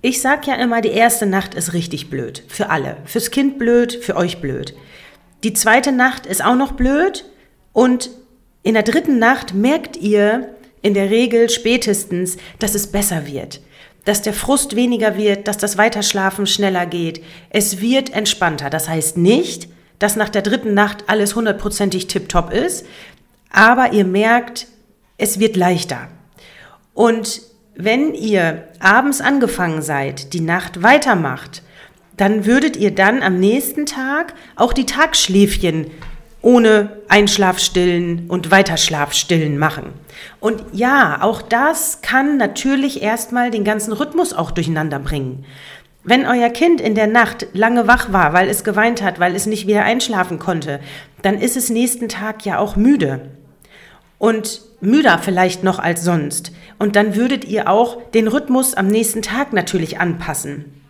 Ich 0.00 0.22
sage 0.22 0.46
ja 0.46 0.54
immer, 0.54 0.80
die 0.80 0.88
erste 0.88 1.26
Nacht 1.26 1.54
ist 1.54 1.74
richtig 1.74 2.08
blöd. 2.08 2.42
Für 2.48 2.70
alle. 2.70 2.96
Fürs 3.04 3.30
Kind 3.30 3.58
blöd, 3.58 3.92
für 3.92 4.16
euch 4.16 4.40
blöd. 4.40 4.74
Die 5.44 5.52
zweite 5.52 5.92
Nacht 5.92 6.24
ist 6.24 6.42
auch 6.42 6.56
noch 6.56 6.72
blöd 6.72 7.26
und 7.72 8.10
In 8.64 8.74
der 8.74 8.84
dritten 8.84 9.18
Nacht 9.18 9.54
merkt 9.54 9.96
ihr 9.96 10.54
in 10.82 10.94
der 10.94 11.10
Regel 11.10 11.50
spätestens, 11.50 12.36
dass 12.60 12.74
es 12.74 12.86
besser 12.86 13.26
wird, 13.26 13.60
dass 14.04 14.22
der 14.22 14.32
Frust 14.32 14.76
weniger 14.76 15.16
wird, 15.16 15.48
dass 15.48 15.58
das 15.58 15.78
Weiterschlafen 15.78 16.46
schneller 16.46 16.86
geht. 16.86 17.22
Es 17.50 17.80
wird 17.80 18.12
entspannter. 18.12 18.68
Das 18.68 18.88
heißt 18.88 19.16
nicht, 19.16 19.68
dass 19.98 20.16
nach 20.16 20.28
der 20.28 20.42
dritten 20.42 20.74
Nacht 20.74 21.04
alles 21.06 21.36
hundertprozentig 21.36 22.08
tiptop 22.08 22.52
ist, 22.52 22.84
aber 23.50 23.92
ihr 23.92 24.04
merkt, 24.04 24.66
es 25.18 25.38
wird 25.38 25.56
leichter. 25.56 26.08
Und 26.94 27.42
wenn 27.74 28.14
ihr 28.14 28.68
abends 28.80 29.20
angefangen 29.20 29.82
seid, 29.82 30.32
die 30.32 30.40
Nacht 30.40 30.82
weitermacht, 30.82 31.62
dann 32.16 32.44
würdet 32.44 32.76
ihr 32.76 32.94
dann 32.94 33.22
am 33.22 33.38
nächsten 33.38 33.86
Tag 33.86 34.34
auch 34.56 34.72
die 34.72 34.86
Tagschläfchen 34.86 35.90
ohne 36.42 36.90
Einschlafstillen 37.08 38.28
und 38.28 38.50
Weiterschlafstillen 38.50 39.58
machen. 39.58 39.92
Und 40.40 40.62
ja, 40.72 41.18
auch 41.22 41.40
das 41.40 42.00
kann 42.02 42.36
natürlich 42.36 43.02
erstmal 43.02 43.50
den 43.50 43.64
ganzen 43.64 43.92
Rhythmus 43.92 44.32
auch 44.32 44.50
durcheinander 44.50 44.98
bringen. 44.98 45.44
Wenn 46.04 46.26
euer 46.26 46.50
Kind 46.50 46.80
in 46.80 46.96
der 46.96 47.06
Nacht 47.06 47.46
lange 47.52 47.86
wach 47.86 48.12
war, 48.12 48.32
weil 48.32 48.48
es 48.48 48.64
geweint 48.64 49.02
hat, 49.02 49.20
weil 49.20 49.36
es 49.36 49.46
nicht 49.46 49.68
wieder 49.68 49.84
einschlafen 49.84 50.40
konnte, 50.40 50.80
dann 51.22 51.38
ist 51.38 51.56
es 51.56 51.70
nächsten 51.70 52.08
Tag 52.08 52.44
ja 52.44 52.58
auch 52.58 52.74
müde. 52.74 53.30
Und 54.18 54.60
müder 54.80 55.18
vielleicht 55.18 55.62
noch 55.62 55.78
als 55.78 56.02
sonst. 56.02 56.52
Und 56.78 56.96
dann 56.96 57.14
würdet 57.14 57.44
ihr 57.44 57.68
auch 57.68 58.02
den 58.10 58.26
Rhythmus 58.26 58.74
am 58.74 58.88
nächsten 58.88 59.22
Tag 59.22 59.52
natürlich 59.52 60.00
anpassen. 60.00 60.82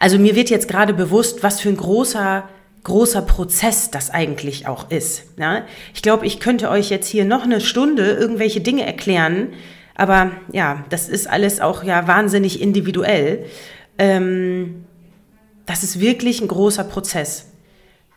Also 0.00 0.18
mir 0.18 0.34
wird 0.34 0.50
jetzt 0.50 0.68
gerade 0.68 0.92
bewusst, 0.92 1.42
was 1.42 1.60
für 1.60 1.68
ein 1.68 1.76
großer 1.76 2.48
großer 2.84 3.22
Prozess 3.22 3.90
das 3.90 4.10
eigentlich 4.10 4.66
auch 4.66 4.90
ist. 4.90 5.24
Ja? 5.38 5.64
Ich 5.94 6.02
glaube, 6.02 6.26
ich 6.26 6.40
könnte 6.40 6.70
euch 6.70 6.90
jetzt 6.90 7.08
hier 7.08 7.24
noch 7.24 7.44
eine 7.44 7.60
Stunde 7.60 8.12
irgendwelche 8.12 8.60
Dinge 8.60 8.86
erklären, 8.86 9.48
aber 9.94 10.30
ja, 10.50 10.84
das 10.88 11.08
ist 11.08 11.28
alles 11.28 11.60
auch 11.60 11.84
ja 11.84 12.08
wahnsinnig 12.08 12.60
individuell. 12.60 13.44
Ähm, 13.98 14.86
das 15.66 15.82
ist 15.82 16.00
wirklich 16.00 16.40
ein 16.40 16.48
großer 16.48 16.84
Prozess. 16.84 17.50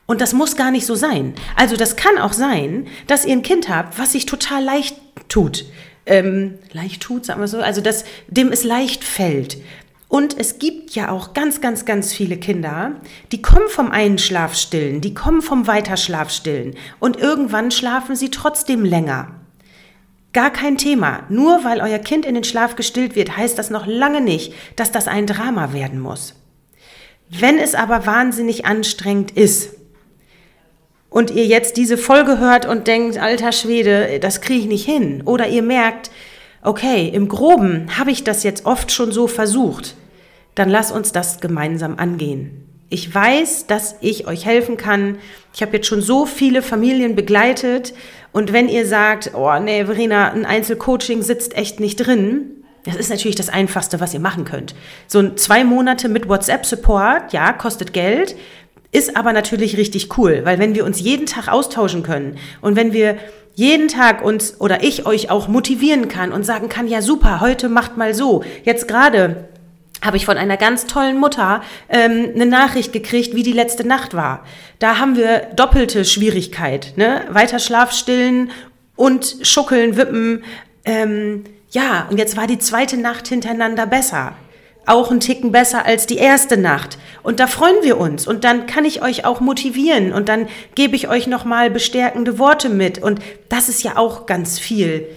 Und 0.05 0.21
das 0.21 0.33
muss 0.33 0.55
gar 0.55 0.71
nicht 0.71 0.85
so 0.85 0.95
sein. 0.95 1.33
Also 1.55 1.75
das 1.75 1.95
kann 1.95 2.17
auch 2.17 2.33
sein, 2.33 2.87
dass 3.07 3.25
ihr 3.25 3.33
ein 3.33 3.41
Kind 3.41 3.69
habt, 3.69 3.99
was 3.99 4.13
sich 4.13 4.25
total 4.25 4.63
leicht 4.63 4.97
tut. 5.29 5.65
Ähm, 6.05 6.55
leicht 6.73 7.01
tut, 7.01 7.25
sagen 7.25 7.39
wir 7.39 7.47
so, 7.47 7.59
also 7.59 7.79
dass 7.79 8.03
dem 8.27 8.51
es 8.51 8.63
leicht 8.63 9.03
fällt. 9.03 9.57
Und 10.07 10.37
es 10.39 10.59
gibt 10.59 10.91
ja 10.91 11.09
auch 11.09 11.33
ganz, 11.33 11.59
ganz, 11.59 11.85
ganz 11.85 12.13
viele 12.13 12.37
Kinder, 12.37 13.01
die 13.31 13.41
kommen 13.41 13.67
vom 13.67 13.89
Einschlafstillen, 13.89 15.01
die 15.01 15.13
kommen 15.13 15.41
vom 15.41 15.65
Weiterschlafstillen 15.65 16.75
und 16.99 17.17
irgendwann 17.17 17.71
schlafen 17.71 18.15
sie 18.15 18.29
trotzdem 18.29 18.85
länger. 18.85 19.39
Gar 20.33 20.51
kein 20.51 20.77
Thema. 20.77 21.23
Nur 21.29 21.63
weil 21.63 21.79
euer 21.79 21.99
Kind 21.99 22.25
in 22.25 22.33
den 22.33 22.43
Schlaf 22.43 22.75
gestillt 22.75 23.15
wird, 23.15 23.37
heißt 23.37 23.57
das 23.57 23.69
noch 23.69 23.85
lange 23.85 24.19
nicht, 24.19 24.53
dass 24.75 24.91
das 24.91 25.07
ein 25.07 25.27
Drama 25.27 25.73
werden 25.73 25.99
muss. 25.99 26.35
Wenn 27.29 27.57
es 27.57 27.75
aber 27.75 28.05
wahnsinnig 28.05 28.65
anstrengend 28.65 29.31
ist 29.31 29.75
und 31.09 31.31
ihr 31.31 31.45
jetzt 31.45 31.77
diese 31.77 31.97
Folge 31.97 32.39
hört 32.39 32.65
und 32.65 32.87
denkt, 32.87 33.17
alter 33.19 33.51
Schwede, 33.51 34.19
das 34.19 34.41
kriege 34.41 34.61
ich 34.61 34.67
nicht 34.67 34.85
hin, 34.85 35.21
oder 35.25 35.47
ihr 35.47 35.63
merkt, 35.63 36.11
okay, 36.63 37.09
im 37.09 37.27
groben 37.27 37.87
habe 37.97 38.11
ich 38.11 38.23
das 38.23 38.43
jetzt 38.43 38.65
oft 38.65 38.91
schon 38.91 39.11
so 39.11 39.27
versucht, 39.27 39.95
dann 40.55 40.69
lass 40.69 40.91
uns 40.91 41.11
das 41.11 41.39
gemeinsam 41.39 41.97
angehen. 41.97 42.63
Ich 42.89 43.13
weiß, 43.13 43.65
dass 43.65 43.95
ich 44.01 44.27
euch 44.27 44.45
helfen 44.45 44.77
kann. 44.77 45.17
Ich 45.53 45.63
habe 45.63 45.77
jetzt 45.77 45.87
schon 45.87 46.01
so 46.01 46.27
viele 46.27 46.61
Familien 46.61 47.15
begleitet. 47.15 47.93
Und 48.31 48.53
wenn 48.53 48.69
ihr 48.69 48.85
sagt, 48.85 49.31
oh 49.33 49.51
nee, 49.59 49.85
Verena, 49.85 50.31
ein 50.31 50.45
Einzelcoaching 50.45 51.23
sitzt 51.23 51.57
echt 51.57 51.79
nicht 51.79 51.95
drin, 51.95 52.51
das 52.85 52.95
ist 52.95 53.09
natürlich 53.09 53.35
das 53.35 53.49
Einfachste, 53.49 53.99
was 53.99 54.13
ihr 54.13 54.19
machen 54.19 54.45
könnt. 54.45 54.75
So 55.07 55.19
ein 55.19 55.37
zwei 55.37 55.63
Monate 55.63 56.09
mit 56.09 56.27
WhatsApp-Support, 56.27 57.33
ja, 57.33 57.53
kostet 57.53 57.93
Geld, 57.93 58.35
ist 58.91 59.17
aber 59.17 59.33
natürlich 59.33 59.75
richtig 59.77 60.17
cool, 60.17 60.41
weil 60.43 60.59
wenn 60.59 60.75
wir 60.75 60.85
uns 60.85 60.99
jeden 60.99 61.25
Tag 61.25 61.47
austauschen 61.47 62.03
können 62.03 62.37
und 62.61 62.75
wenn 62.75 62.93
wir 62.93 63.17
jeden 63.55 63.87
Tag 63.87 64.23
uns 64.23 64.59
oder 64.59 64.83
ich 64.83 65.05
euch 65.05 65.29
auch 65.29 65.47
motivieren 65.47 66.07
kann 66.07 66.31
und 66.31 66.45
sagen 66.45 66.69
kann, 66.69 66.87
ja 66.87 67.01
super, 67.01 67.41
heute 67.41 67.69
macht 67.69 67.97
mal 67.97 68.13
so. 68.13 68.43
Jetzt 68.63 68.87
gerade 68.87 69.47
habe 70.03 70.17
ich 70.17 70.25
von 70.25 70.37
einer 70.37 70.57
ganz 70.57 70.85
tollen 70.85 71.17
Mutter 71.17 71.61
ähm, 71.89 72.31
eine 72.35 72.45
Nachricht 72.45 72.91
gekriegt, 72.91 73.35
wie 73.35 73.43
die 73.43 73.53
letzte 73.53 73.87
Nacht 73.87 74.13
war. 74.13 74.43
Da 74.79 74.99
haben 74.99 75.15
wir 75.15 75.47
doppelte 75.55 76.03
Schwierigkeit. 76.03 76.93
Ne? 76.97 77.25
Weiter 77.29 77.59
Schlaf 77.59 77.93
stillen 77.93 78.51
und 78.95 79.37
schuckeln, 79.43 79.95
wippen. 79.95 80.43
Ähm, 80.83 81.45
ja, 81.71 82.07
und 82.09 82.17
jetzt 82.17 82.35
war 82.35 82.47
die 82.47 82.59
zweite 82.59 82.97
Nacht 82.97 83.27
hintereinander 83.27 83.85
besser. 83.87 84.33
Auch 84.85 85.11
ein 85.11 85.19
Ticken 85.19 85.51
besser 85.51 85.85
als 85.85 86.07
die 86.07 86.17
erste 86.17 86.57
Nacht. 86.57 86.97
Und 87.21 87.39
da 87.39 87.47
freuen 87.47 87.83
wir 87.83 87.97
uns. 87.97 88.27
Und 88.27 88.43
dann 88.43 88.67
kann 88.67 88.85
ich 88.85 89.01
euch 89.01 89.25
auch 89.25 89.39
motivieren. 89.39 90.11
Und 90.11 90.29
dann 90.29 90.47
gebe 90.75 90.95
ich 90.95 91.07
euch 91.07 91.27
nochmal 91.27 91.69
bestärkende 91.69 92.39
Worte 92.39 92.69
mit. 92.69 93.01
Und 93.01 93.19
das 93.49 93.69
ist 93.69 93.83
ja 93.83 93.97
auch 93.97 94.25
ganz 94.25 94.59
viel 94.59 95.07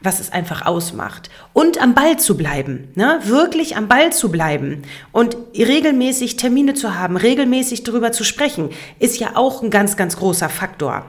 was 0.00 0.20
es 0.20 0.32
einfach 0.32 0.64
ausmacht. 0.64 1.28
Und 1.52 1.82
am 1.82 1.94
Ball 1.94 2.18
zu 2.18 2.36
bleiben, 2.36 2.88
ne? 2.94 3.18
wirklich 3.24 3.76
am 3.76 3.88
Ball 3.88 4.12
zu 4.12 4.30
bleiben 4.30 4.82
und 5.12 5.36
regelmäßig 5.56 6.36
Termine 6.36 6.74
zu 6.74 6.94
haben, 6.94 7.16
regelmäßig 7.16 7.82
darüber 7.82 8.12
zu 8.12 8.22
sprechen, 8.22 8.70
ist 9.00 9.18
ja 9.18 9.30
auch 9.34 9.62
ein 9.62 9.70
ganz, 9.70 9.96
ganz 9.96 10.16
großer 10.16 10.48
Faktor. 10.48 11.04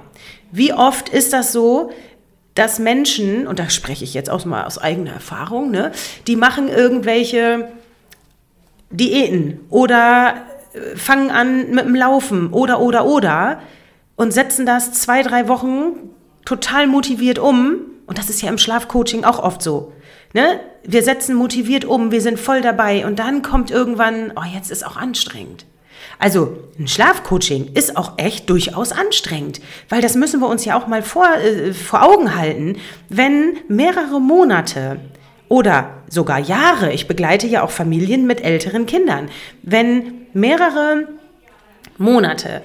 Wie 0.52 0.74
oft 0.74 1.10
ist 1.10 1.34
das 1.34 1.52
so, 1.52 1.92
dass 2.60 2.78
Menschen, 2.78 3.48
und 3.48 3.58
da 3.58 3.70
spreche 3.70 4.04
ich 4.04 4.14
jetzt 4.14 4.30
auch 4.30 4.44
mal 4.44 4.66
aus 4.66 4.78
eigener 4.78 5.14
Erfahrung, 5.14 5.72
ne, 5.72 5.94
die 6.28 6.36
machen 6.36 6.68
irgendwelche 6.68 7.70
Diäten 8.90 9.62
oder 9.70 10.34
äh, 10.74 10.98
fangen 10.98 11.32
an 11.32 11.72
mit 11.72 11.86
dem 11.86 11.96
Laufen 11.96 12.52
oder, 12.52 12.82
oder, 12.82 13.06
oder 13.06 13.62
und 14.18 14.34
setzen 14.34 14.66
das 14.66 14.92
zwei, 14.92 15.24
drei 15.24 15.48
Wochen 15.48 16.10
total 16.44 16.88
motiviert 16.88 17.40
um 17.40 17.78
und 18.08 18.18
das 18.18 18.30
ist 18.30 18.42
ja 18.42 18.50
im 18.50 18.58
Schlafcoaching 18.58 19.24
auch 19.24 19.40
oft 19.40 19.62
so. 19.62 19.94
Ne? 20.34 20.60
Wir 20.84 21.02
setzen 21.02 21.36
motiviert 21.36 21.86
um, 21.86 22.12
wir 22.12 22.22
sind 22.22 22.38
voll 22.38 22.60
dabei 22.60 23.06
und 23.06 23.20
dann 23.20 23.42
kommt 23.42 23.72
irgendwann, 23.72 24.34
oh, 24.36 24.44
jetzt 24.54 24.70
ist 24.70 24.86
auch 24.86 24.98
anstrengend. 24.98 25.66
Also 26.18 26.58
ein 26.78 26.88
Schlafcoaching 26.88 27.72
ist 27.74 27.98
auch 27.98 28.14
echt 28.18 28.50
durchaus 28.50 28.92
anstrengend, 28.92 29.62
weil 29.90 30.02
das 30.02 30.16
müssen 30.16 30.40
wir 30.40 30.48
uns 30.48 30.66
ja 30.66 30.78
auch 30.78 30.88
mal 30.88 31.02
vor, 31.02 31.28
äh, 31.36 31.74
vor 31.74 32.04
Augen 32.04 32.36
halten. 32.36 32.78
Wenn 33.10 33.58
mehrere 33.68 34.20
Monate 34.20 35.00
oder 35.48 35.90
sogar 36.10 36.40
Jahre, 36.40 36.94
ich 36.94 37.08
begleite 37.08 37.48
ja 37.48 37.64
auch 37.64 37.72
Familien 37.72 38.28
mit 38.28 38.44
älteren 38.44 38.86
Kindern, 38.86 39.30
wenn 39.64 40.28
mehrere 40.34 41.08
Monate 41.98 42.62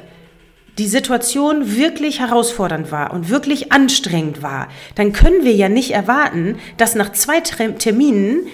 die 0.79 0.87
Situation 0.87 1.77
wirklich 1.77 2.21
herausfordernd 2.21 2.91
war 2.91 3.13
und 3.13 3.31
wirklich 3.31 3.73
anstrengend 3.73 4.43
war, 4.43 4.69
dann 4.97 5.13
können 5.13 5.45
wir 5.45 5.55
ja 5.55 5.69
nicht 5.69 5.93
erwarten, 5.93 6.59
dass 6.77 6.95
nach 6.95 7.13
zwei 7.13 7.41
Terminen 7.41 8.47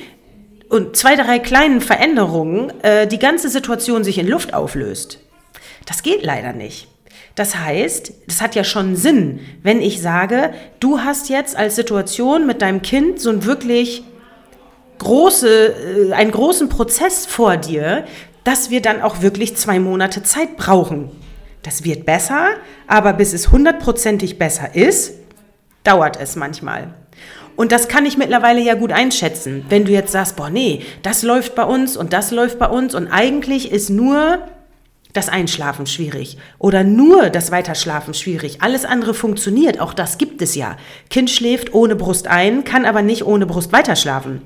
und 0.71 0.97
zwei, 0.97 1.17
drei 1.17 1.39
kleinen 1.41 1.81
Veränderungen 1.81 2.73
äh, 2.83 3.07
die 3.07 3.19
ganze 3.19 3.51
Situation 3.51 4.05
sich 4.05 4.19
in 4.19 4.29
Luft 4.29 4.55
auflöst. 4.55 5.19
Das 5.85 6.03
geht 6.03 6.23
leider 6.23 6.53
nicht. 6.53 6.89
Das 7.35 7.57
heißt, 7.57 8.13
das 8.27 8.41
hat 8.41 8.55
ja 8.55 8.65
schon 8.65 8.97
Sinn, 8.97 9.41
wenn 9.63 9.81
ich 9.83 10.01
sage, 10.01 10.55
du 10.79 11.01
hast 11.01 11.29
jetzt 11.29 11.57
als 11.57 11.77
Situation 11.77 12.47
mit 12.47 12.63
deinem 12.63 12.83
Kind 12.83 13.21
so 13.21 13.31
ein 13.31 13.45
wirklich 13.45 14.05
große, 14.99 16.09
äh, 16.09 16.13
einen 16.13 16.31
großen 16.31 16.69
Prozess 16.69 17.27
vor 17.27 17.57
dir, 17.57 18.05
dass 18.45 18.71
wir 18.71 18.81
dann 18.81 19.03
auch 19.03 19.23
wirklich 19.23 19.57
zwei 19.57 19.81
Monate 19.81 20.23
Zeit 20.23 20.57
brauchen. 20.57 21.11
Das 21.63 21.85
wird 21.85 22.07
besser, 22.07 22.49
aber 22.87 23.13
bis 23.13 23.33
es 23.33 23.51
hundertprozentig 23.51 24.39
besser 24.39 24.75
ist, 24.75 25.15
dauert 25.83 26.19
es 26.21 26.37
manchmal. 26.37 26.95
Und 27.61 27.73
das 27.73 27.89
kann 27.89 28.07
ich 28.07 28.17
mittlerweile 28.17 28.63
ja 28.63 28.73
gut 28.73 28.91
einschätzen. 28.91 29.67
Wenn 29.69 29.85
du 29.85 29.93
jetzt 29.93 30.13
sagst, 30.13 30.35
boah, 30.35 30.49
nee, 30.49 30.81
das 31.03 31.23
läuft 31.23 31.55
bei 31.55 31.65
uns 31.65 31.95
und 31.95 32.15
das 32.15 32.31
läuft 32.31 32.59
bei 32.59 32.67
uns 32.67 32.95
und 32.95 33.09
eigentlich 33.09 33.71
ist 33.71 33.91
nur 33.91 34.39
das 35.13 35.29
Einschlafen 35.29 35.85
schwierig 35.85 36.39
oder 36.59 36.85
nur 36.85 37.29
das 37.29 37.53
Weiterschlafen 37.53 38.15
schwierig. 38.15 38.63
Alles 38.63 38.87
andere 38.87 39.13
funktioniert, 39.13 39.79
auch 39.79 39.93
das 39.93 40.17
gibt 40.17 40.41
es 40.41 40.55
ja. 40.55 40.79
Kind 41.11 41.29
schläft 41.29 41.75
ohne 41.75 41.97
Brust 41.97 42.29
ein, 42.29 42.65
kann 42.65 42.87
aber 42.87 43.03
nicht 43.03 43.27
ohne 43.27 43.45
Brust 43.45 43.75
weiterschlafen. 43.75 44.41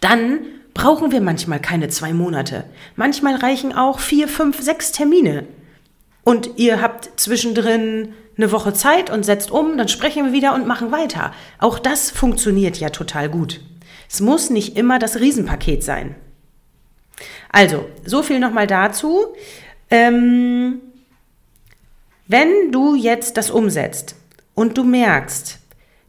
Dann 0.00 0.38
brauchen 0.72 1.12
wir 1.12 1.20
manchmal 1.20 1.60
keine 1.60 1.88
zwei 1.88 2.14
Monate. 2.14 2.64
Manchmal 2.96 3.34
reichen 3.34 3.74
auch 3.74 3.98
vier, 4.00 4.26
fünf, 4.26 4.62
sechs 4.62 4.92
Termine. 4.92 5.44
Und 6.24 6.52
ihr 6.56 6.80
habt 6.80 7.20
zwischendrin 7.20 8.14
eine 8.42 8.52
Woche 8.52 8.72
Zeit 8.72 9.10
und 9.10 9.24
setzt 9.24 9.50
um, 9.50 9.76
dann 9.76 9.88
sprechen 9.88 10.26
wir 10.26 10.32
wieder 10.32 10.54
und 10.54 10.66
machen 10.66 10.92
weiter. 10.92 11.32
Auch 11.58 11.78
das 11.78 12.10
funktioniert 12.10 12.78
ja 12.78 12.90
total 12.90 13.28
gut. 13.28 13.60
Es 14.08 14.20
muss 14.20 14.50
nicht 14.50 14.76
immer 14.76 14.98
das 14.98 15.20
Riesenpaket 15.20 15.84
sein. 15.84 16.14
Also, 17.52 17.86
so 18.04 18.22
viel 18.22 18.40
nochmal 18.40 18.66
dazu. 18.66 19.26
Ähm, 19.90 20.80
wenn 22.26 22.72
du 22.72 22.94
jetzt 22.94 23.36
das 23.36 23.50
umsetzt 23.50 24.16
und 24.54 24.78
du 24.78 24.84
merkst, 24.84 25.58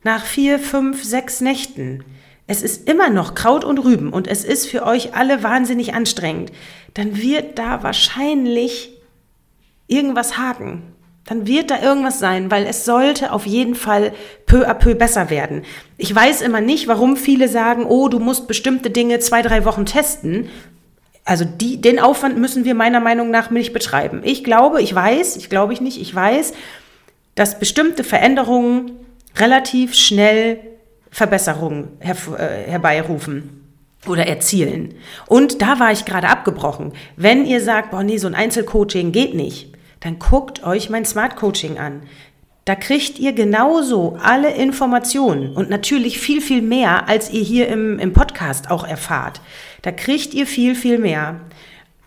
nach 0.03 0.25
vier, 0.25 0.59
fünf, 0.59 1.03
sechs 1.03 1.41
Nächten, 1.41 2.03
es 2.47 2.61
ist 2.61 2.87
immer 2.89 3.09
noch 3.09 3.35
Kraut 3.35 3.63
und 3.63 3.79
Rüben 3.79 4.11
und 4.11 4.27
es 4.27 4.43
ist 4.43 4.67
für 4.67 4.85
euch 4.85 5.15
alle 5.15 5.43
wahnsinnig 5.43 5.93
anstrengend, 5.93 6.51
dann 6.93 7.17
wird 7.17 7.57
da 7.59 7.83
wahrscheinlich 7.83 8.97
irgendwas 9.87 10.37
haken. 10.37 10.83
Dann 11.31 11.47
wird 11.47 11.71
da 11.71 11.81
irgendwas 11.81 12.19
sein, 12.19 12.51
weil 12.51 12.65
es 12.65 12.83
sollte 12.83 13.31
auf 13.31 13.45
jeden 13.45 13.73
Fall 13.73 14.11
peu 14.45 14.67
à 14.67 14.73
peu 14.73 14.95
besser 14.95 15.29
werden. 15.29 15.63
Ich 15.95 16.13
weiß 16.13 16.41
immer 16.41 16.59
nicht, 16.59 16.89
warum 16.89 17.15
viele 17.15 17.47
sagen, 17.47 17.85
oh, 17.85 18.09
du 18.09 18.19
musst 18.19 18.49
bestimmte 18.49 18.89
Dinge 18.89 19.17
zwei, 19.19 19.41
drei 19.41 19.63
Wochen 19.63 19.85
testen. 19.85 20.49
Also 21.23 21.45
die, 21.45 21.79
den 21.79 22.01
Aufwand 22.01 22.37
müssen 22.37 22.65
wir 22.65 22.75
meiner 22.75 22.99
Meinung 22.99 23.31
nach 23.31 23.49
nicht 23.49 23.71
betreiben. 23.71 24.19
Ich 24.25 24.43
glaube, 24.43 24.81
ich 24.81 24.93
weiß, 24.93 25.37
ich 25.37 25.49
glaube 25.49 25.71
ich 25.71 25.79
nicht, 25.79 26.01
ich 26.01 26.13
weiß, 26.13 26.51
dass 27.35 27.59
bestimmte 27.59 28.03
Veränderungen 28.03 28.91
relativ 29.37 29.95
schnell 29.95 30.59
Verbesserungen 31.11 31.93
her, 32.01 32.17
äh, 32.37 32.69
herbeirufen 32.69 33.69
oder 34.05 34.27
erzielen. 34.27 34.95
Und 35.27 35.61
da 35.61 35.79
war 35.79 35.93
ich 35.93 36.03
gerade 36.03 36.27
abgebrochen. 36.27 36.91
Wenn 37.15 37.45
ihr 37.45 37.61
sagt, 37.61 37.91
boah, 37.91 38.03
nee, 38.03 38.17
so 38.17 38.27
ein 38.27 38.35
Einzelcoaching 38.35 39.13
geht 39.13 39.33
nicht, 39.33 39.71
dann 40.01 40.19
guckt 40.19 40.63
euch 40.63 40.89
mein 40.89 41.05
Smart 41.05 41.35
Coaching 41.35 41.79
an. 41.79 42.03
Da 42.65 42.75
kriegt 42.75 43.17
ihr 43.17 43.33
genauso 43.33 44.17
alle 44.21 44.53
Informationen 44.53 45.55
und 45.55 45.69
natürlich 45.69 46.19
viel, 46.19 46.41
viel 46.41 46.61
mehr, 46.61 47.09
als 47.09 47.31
ihr 47.31 47.41
hier 47.41 47.67
im, 47.69 47.97
im 47.97 48.13
Podcast 48.13 48.69
auch 48.69 48.85
erfahrt. 48.87 49.41
Da 49.81 49.91
kriegt 49.91 50.35
ihr 50.35 50.45
viel, 50.45 50.75
viel 50.75 50.99
mehr. 50.99 51.41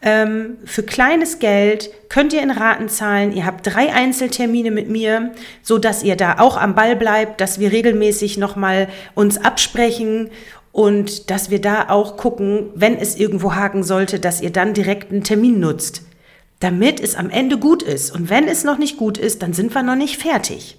Ähm, 0.00 0.58
für 0.64 0.82
kleines 0.82 1.38
Geld 1.38 1.90
könnt 2.08 2.32
ihr 2.32 2.42
in 2.42 2.50
Raten 2.50 2.88
zahlen. 2.88 3.32
Ihr 3.32 3.46
habt 3.46 3.66
drei 3.66 3.92
Einzeltermine 3.92 4.70
mit 4.70 4.88
mir, 4.88 5.32
so 5.62 5.78
dass 5.78 6.04
ihr 6.04 6.14
da 6.14 6.38
auch 6.38 6.56
am 6.56 6.74
Ball 6.74 6.94
bleibt, 6.94 7.40
dass 7.40 7.58
wir 7.58 7.72
regelmäßig 7.72 8.38
nochmal 8.38 8.88
uns 9.14 9.38
absprechen 9.38 10.30
und 10.70 11.30
dass 11.30 11.50
wir 11.50 11.60
da 11.60 11.88
auch 11.88 12.16
gucken, 12.16 12.70
wenn 12.74 12.96
es 12.96 13.16
irgendwo 13.16 13.54
haken 13.54 13.82
sollte, 13.82 14.20
dass 14.20 14.40
ihr 14.40 14.50
dann 14.50 14.74
direkt 14.74 15.10
einen 15.10 15.24
Termin 15.24 15.58
nutzt, 15.58 16.02
damit 16.64 16.98
es 16.98 17.14
am 17.14 17.28
Ende 17.28 17.58
gut 17.58 17.82
ist. 17.82 18.10
Und 18.10 18.30
wenn 18.30 18.48
es 18.48 18.64
noch 18.64 18.78
nicht 18.78 18.96
gut 18.96 19.18
ist, 19.18 19.42
dann 19.42 19.52
sind 19.52 19.74
wir 19.74 19.82
noch 19.82 19.96
nicht 19.96 20.16
fertig. 20.16 20.78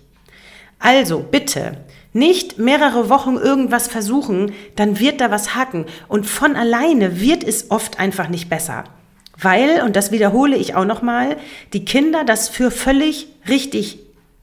Also 0.80 1.20
bitte, 1.20 1.78
nicht 2.12 2.58
mehrere 2.58 3.08
Wochen 3.08 3.36
irgendwas 3.36 3.88
versuchen, 3.88 4.54
dann 4.76 5.00
wird 5.00 5.22
da 5.22 5.30
was 5.30 5.54
haken. 5.54 5.86
Und 6.08 6.26
von 6.26 6.56
alleine 6.56 7.22
wird 7.22 7.44
es 7.44 7.70
oft 7.70 8.00
einfach 8.00 8.30
nicht 8.30 8.50
besser. 8.50 8.86
Weil, 9.40 9.84
und 9.84 9.96
das 9.96 10.12
wiederhole 10.12 10.58
ich 10.58 10.74
auch 10.74 10.86
nochmal, 10.86 11.38
die 11.72 11.86
Kinder 11.86 12.24
das 12.24 12.50
für 12.50 12.72
völlig 12.72 13.28
richtig 13.48 14.00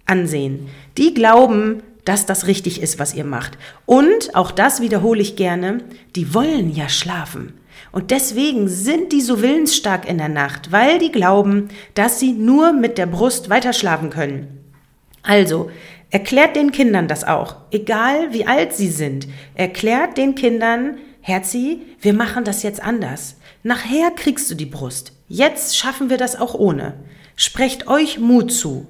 ansehen. 0.07 0.69
Die 0.97 1.13
glauben, 1.13 1.83
dass 2.05 2.25
das 2.25 2.47
richtig 2.47 2.81
ist, 2.81 3.01
was 3.01 3.15
ihr 3.15 3.25
macht. 3.25 3.59
Und, 3.85 4.37
auch 4.37 4.53
das 4.53 4.81
wiederhole 4.81 5.21
ich 5.21 5.35
gerne, 5.35 5.79
die 6.15 6.35
wollen 6.35 6.73
ja 6.73 6.89
schlafen. 6.89 7.55
Und 7.91 8.11
deswegen 8.11 8.69
sind 8.69 9.13
die 9.13 9.21
so 9.21 9.43
willensstark 9.43 10.09
in 10.09 10.19
der 10.19 10.29
Nacht, 10.29 10.73
weil 10.73 10.99
die 10.99 11.13
glauben, 11.13 11.69
dass 11.95 12.21
sie 12.21 12.33
nur 12.33 12.73
mit 12.73 12.99
der 12.99 13.07
Brust 13.07 13.51
weiterschlafen 13.51 14.11
können. 14.11 14.59
Also, 15.23 15.71
erklärt 16.11 16.57
den 16.57 16.73
Kindern 16.73 17.09
das 17.09 17.25
auch, 17.25 17.57
egal 17.71 18.33
wie 18.33 18.47
alt 18.47 18.75
sie 18.75 18.89
sind. 18.89 19.29
Erklärt 19.55 20.17
den 20.17 20.35
Kindern, 20.35 20.99
Herzi, 21.21 21.83
wir 22.01 22.13
machen 22.15 22.45
das 22.45 22.63
jetzt 22.63 22.83
anders. 22.83 23.37
Nachher 23.63 24.11
kriegst 24.11 24.51
du 24.51 24.55
die 24.55 24.67
Brust. 24.67 25.13
Jetzt 25.29 25.77
schaffen 25.77 26.11
wir 26.11 26.19
das 26.19 26.39
auch 26.39 26.55
ohne. 26.55 26.95
Sprecht 27.37 27.87
euch 27.87 28.19
Mut 28.19 28.53
zu. 28.53 28.89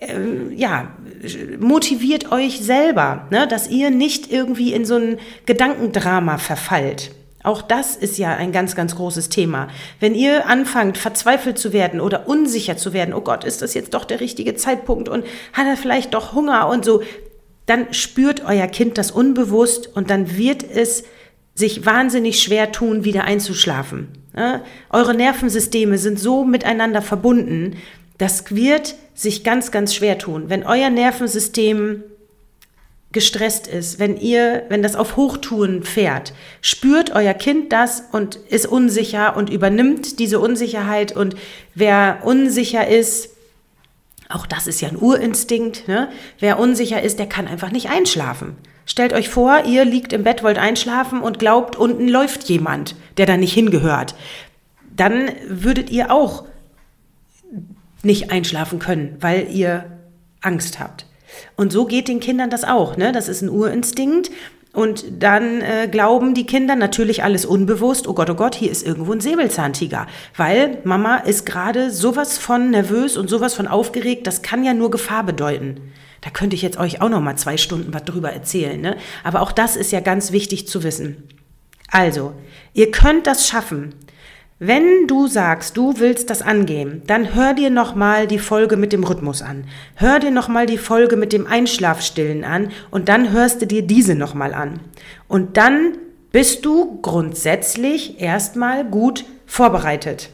Ähm, 0.00 0.52
ja, 0.56 0.96
motiviert 1.58 2.30
euch 2.32 2.60
selber, 2.60 3.26
ne, 3.30 3.46
dass 3.48 3.68
ihr 3.68 3.90
nicht 3.90 4.30
irgendwie 4.30 4.72
in 4.72 4.84
so 4.84 4.96
ein 4.96 5.18
Gedankendrama 5.46 6.38
verfallt. 6.38 7.10
Auch 7.46 7.62
das 7.62 7.94
ist 7.94 8.18
ja 8.18 8.34
ein 8.34 8.50
ganz, 8.50 8.74
ganz 8.74 8.96
großes 8.96 9.28
Thema. 9.28 9.68
Wenn 10.00 10.16
ihr 10.16 10.48
anfangt, 10.48 10.98
verzweifelt 10.98 11.58
zu 11.58 11.72
werden 11.72 12.00
oder 12.00 12.28
unsicher 12.28 12.76
zu 12.76 12.92
werden, 12.92 13.14
oh 13.14 13.20
Gott, 13.20 13.44
ist 13.44 13.62
das 13.62 13.72
jetzt 13.72 13.94
doch 13.94 14.04
der 14.04 14.18
richtige 14.18 14.56
Zeitpunkt 14.56 15.08
und 15.08 15.24
hat 15.52 15.66
er 15.66 15.76
vielleicht 15.76 16.14
doch 16.14 16.32
Hunger 16.32 16.68
und 16.68 16.84
so, 16.84 17.04
dann 17.66 17.94
spürt 17.94 18.44
euer 18.44 18.66
Kind 18.66 18.98
das 18.98 19.12
unbewusst 19.12 19.94
und 19.94 20.10
dann 20.10 20.36
wird 20.36 20.64
es 20.68 21.04
sich 21.54 21.86
wahnsinnig 21.86 22.42
schwer 22.42 22.72
tun, 22.72 23.04
wieder 23.04 23.22
einzuschlafen. 23.22 24.08
Ja? 24.36 24.62
Eure 24.90 25.14
Nervensysteme 25.14 25.98
sind 25.98 26.18
so 26.18 26.44
miteinander 26.44 27.00
verbunden, 27.00 27.76
das 28.18 28.56
wird 28.56 28.96
sich 29.14 29.44
ganz, 29.44 29.70
ganz 29.70 29.94
schwer 29.94 30.18
tun. 30.18 30.46
Wenn 30.48 30.64
euer 30.64 30.90
Nervensystem 30.90 32.02
gestresst 33.16 33.66
ist, 33.66 33.98
wenn 33.98 34.18
ihr, 34.18 34.64
wenn 34.68 34.82
das 34.82 34.94
auf 34.94 35.16
Hochtouren 35.16 35.84
fährt, 35.84 36.34
spürt 36.60 37.12
euer 37.12 37.32
Kind 37.32 37.72
das 37.72 38.02
und 38.12 38.36
ist 38.36 38.66
unsicher 38.66 39.38
und 39.38 39.48
übernimmt 39.48 40.18
diese 40.18 40.38
Unsicherheit 40.38 41.16
und 41.16 41.34
wer 41.74 42.18
unsicher 42.24 42.86
ist, 42.86 43.30
auch 44.28 44.44
das 44.44 44.66
ist 44.66 44.82
ja 44.82 44.90
ein 44.90 44.98
Urinstinkt, 44.98 45.88
ne? 45.88 46.10
wer 46.40 46.58
unsicher 46.58 47.00
ist, 47.00 47.18
der 47.18 47.26
kann 47.26 47.48
einfach 47.48 47.70
nicht 47.70 47.88
einschlafen. 47.88 48.58
Stellt 48.84 49.14
euch 49.14 49.30
vor, 49.30 49.64
ihr 49.64 49.86
liegt 49.86 50.12
im 50.12 50.22
Bett, 50.22 50.42
wollt 50.42 50.58
einschlafen 50.58 51.22
und 51.22 51.38
glaubt, 51.38 51.74
unten 51.74 52.08
läuft 52.08 52.44
jemand, 52.50 52.96
der 53.16 53.24
da 53.24 53.38
nicht 53.38 53.54
hingehört. 53.54 54.14
Dann 54.94 55.30
würdet 55.48 55.88
ihr 55.88 56.12
auch 56.12 56.44
nicht 58.02 58.30
einschlafen 58.30 58.78
können, 58.78 59.16
weil 59.20 59.48
ihr 59.50 59.86
Angst 60.42 60.80
habt. 60.80 61.06
Und 61.56 61.72
so 61.72 61.86
geht 61.86 62.08
den 62.08 62.20
Kindern 62.20 62.50
das 62.50 62.64
auch. 62.64 62.96
Ne? 62.96 63.12
Das 63.12 63.28
ist 63.28 63.42
ein 63.42 63.48
Urinstinkt. 63.48 64.30
Und 64.72 65.22
dann 65.22 65.62
äh, 65.62 65.88
glauben 65.90 66.34
die 66.34 66.44
Kinder 66.44 66.76
natürlich 66.76 67.24
alles 67.24 67.46
unbewusst, 67.46 68.06
oh 68.06 68.12
Gott, 68.12 68.28
oh 68.28 68.34
Gott, 68.34 68.54
hier 68.54 68.70
ist 68.70 68.86
irgendwo 68.86 69.12
ein 69.12 69.22
Säbelzahntiger. 69.22 70.06
Weil 70.36 70.80
Mama 70.84 71.16
ist 71.16 71.46
gerade 71.46 71.90
sowas 71.90 72.36
von 72.36 72.72
nervös 72.72 73.16
und 73.16 73.30
sowas 73.30 73.54
von 73.54 73.68
aufgeregt, 73.68 74.26
das 74.26 74.42
kann 74.42 74.64
ja 74.64 74.74
nur 74.74 74.90
Gefahr 74.90 75.24
bedeuten. 75.24 75.80
Da 76.20 76.28
könnte 76.28 76.56
ich 76.56 76.62
jetzt 76.62 76.78
euch 76.78 77.00
auch 77.00 77.08
noch 77.08 77.22
mal 77.22 77.36
zwei 77.36 77.56
Stunden 77.56 77.94
was 77.94 78.04
drüber 78.04 78.30
erzählen. 78.32 78.78
Ne? 78.78 78.96
Aber 79.24 79.40
auch 79.40 79.52
das 79.52 79.76
ist 79.76 79.92
ja 79.92 80.00
ganz 80.00 80.30
wichtig 80.30 80.68
zu 80.68 80.82
wissen. 80.82 81.22
Also, 81.90 82.34
ihr 82.74 82.90
könnt 82.90 83.26
das 83.26 83.48
schaffen. 83.48 83.94
Wenn 84.58 85.06
du 85.06 85.26
sagst, 85.26 85.76
du 85.76 85.98
willst 85.98 86.30
das 86.30 86.40
angehen, 86.40 87.02
dann 87.06 87.34
hör 87.34 87.52
dir 87.52 87.68
noch 87.68 87.94
mal 87.94 88.26
die 88.26 88.38
Folge 88.38 88.78
mit 88.78 88.90
dem 88.90 89.04
Rhythmus 89.04 89.42
an. 89.42 89.64
Hör 89.96 90.18
dir 90.18 90.30
noch 90.30 90.48
mal 90.48 90.64
die 90.64 90.78
Folge 90.78 91.16
mit 91.16 91.34
dem 91.34 91.46
Einschlafstillen 91.46 92.42
an 92.42 92.72
und 92.90 93.10
dann 93.10 93.32
hörst 93.32 93.60
du 93.60 93.66
dir 93.66 93.82
diese 93.82 94.14
noch 94.14 94.32
mal 94.32 94.54
an. 94.54 94.80
Und 95.28 95.58
dann 95.58 95.98
bist 96.32 96.64
du 96.64 97.02
grundsätzlich 97.02 98.18
erstmal 98.18 98.86
gut 98.86 99.26
vorbereitet. 99.44 100.30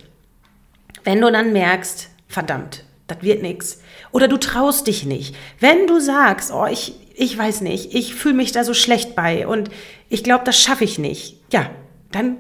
Wenn 1.03 1.21
du 1.21 1.33
dann 1.33 1.53
merkst, 1.53 2.09
verdammt, 2.29 2.85
das 3.09 3.23
wird 3.23 3.43
nichts, 3.43 3.83
oder 4.13 4.29
du 4.29 4.37
traust 4.37 4.87
dich 4.87 5.05
nicht. 5.05 5.35
Wenn 5.59 5.89
du 5.89 5.99
sagst, 5.99 6.53
oh, 6.53 6.67
ich, 6.67 6.95
ich 7.17 7.37
weiß 7.37 7.61
nicht, 7.63 7.93
ich 7.93 8.15
fühle 8.15 8.35
mich 8.35 8.53
da 8.53 8.63
so 8.63 8.73
schlecht 8.73 9.17
bei 9.17 9.49
und 9.49 9.69
ich 10.09 10.23
glaube, 10.23 10.45
das 10.45 10.61
schaffe 10.61 10.85
ich 10.85 11.01
nicht, 11.01 11.41
ja, 11.51 11.69
dann 12.13 12.37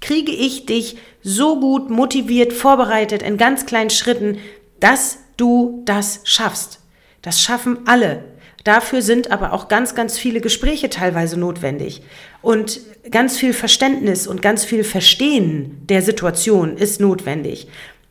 kriege 0.00 0.32
ich 0.32 0.66
dich 0.66 0.96
so 1.22 1.58
gut 1.60 1.90
motiviert, 1.90 2.52
vorbereitet 2.52 3.22
in 3.22 3.36
ganz 3.36 3.66
kleinen 3.66 3.90
Schritten, 3.90 4.38
dass 4.80 5.18
du 5.36 5.82
das 5.84 6.20
schaffst. 6.24 6.80
Das 7.22 7.42
schaffen 7.42 7.80
alle. 7.86 8.24
Dafür 8.64 9.02
sind 9.02 9.30
aber 9.30 9.52
auch 9.52 9.68
ganz, 9.68 9.94
ganz 9.94 10.18
viele 10.18 10.40
Gespräche 10.40 10.90
teilweise 10.90 11.38
notwendig. 11.38 12.02
Und 12.42 12.80
ganz 13.10 13.36
viel 13.36 13.52
Verständnis 13.52 14.26
und 14.26 14.42
ganz 14.42 14.64
viel 14.64 14.84
Verstehen 14.84 15.82
der 15.88 16.02
Situation 16.02 16.76
ist 16.76 17.00
notwendig. 17.00 17.68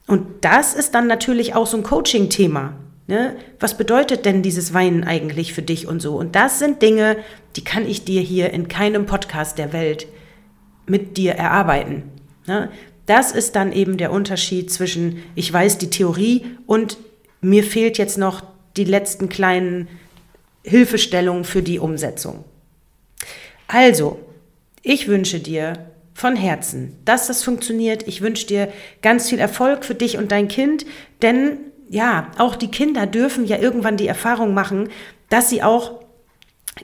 Und 0.08 0.26
das 0.42 0.74
ist 0.74 0.96
dann 0.96 1.08
natürlich 1.08 1.54
auch 1.54 1.68
so 1.68 1.78
ein 1.78 1.84
Coaching-Thema. 1.84 2.74
Ne? 3.08 3.36
Was 3.60 3.78
bedeutet 3.78 4.26
denn 4.26 4.42
dieses 4.42 4.74
Weinen 4.74 5.04
eigentlich 5.04 5.54
für 5.54 5.62
dich 5.62 5.88
und 5.88 6.02
so? 6.02 6.16
Und 6.16 6.36
das 6.36 6.60
sind 6.60 6.82
Dinge, 6.82 7.18
die 7.56 7.64
kann 7.64 7.88
ich 7.88 8.04
dir 8.04 8.22
hier 8.22 8.52
in 8.52 8.68
keinem 8.68 9.06
Podcast 9.06 9.58
der 9.58 9.74
Welt 9.74 10.08
mit 10.88 11.18
dir 11.18 11.34
erarbeiten. 11.34 12.04
Ne? 12.46 12.70
Das 13.06 13.32
ist 13.32 13.56
dann 13.56 13.72
eben 13.72 13.98
der 13.98 14.12
Unterschied 14.12 14.72
zwischen, 14.72 15.24
ich 15.36 15.52
weiß 15.52 15.78
die 15.78 15.90
Theorie 15.90 16.46
und 16.66 16.98
mir 17.42 17.64
fehlt 17.64 17.98
jetzt 17.98 18.18
noch 18.18 18.44
die 18.76 18.84
letzten 18.84 19.30
kleinen 19.30 19.88
Hilfestellungen 20.64 21.44
für 21.44 21.64
die 21.64 21.80
Umsetzung. 21.80 22.44
Also, 23.68 24.20
ich 24.82 25.08
wünsche 25.08 25.40
dir 25.40 25.74
von 26.14 26.36
Herzen, 26.36 26.98
dass 27.06 27.28
das 27.28 27.44
funktioniert. 27.44 28.08
Ich 28.08 28.22
wünsche 28.22 28.48
dir 28.48 28.74
ganz 29.02 29.30
viel 29.30 29.40
Erfolg 29.40 29.86
für 29.86 29.96
dich 29.96 30.18
und 30.18 30.32
dein 30.32 30.48
Kind, 30.48 30.86
denn 31.22 31.60
ja, 31.90 32.32
auch 32.38 32.56
die 32.56 32.72
Kinder 32.72 33.06
dürfen 33.06 33.46
ja 33.46 33.58
irgendwann 33.58 33.98
die 33.98 34.08
Erfahrung 34.08 34.54
machen, 34.54 34.90
dass 35.30 35.50
sie 35.50 35.64
auch 35.64 36.04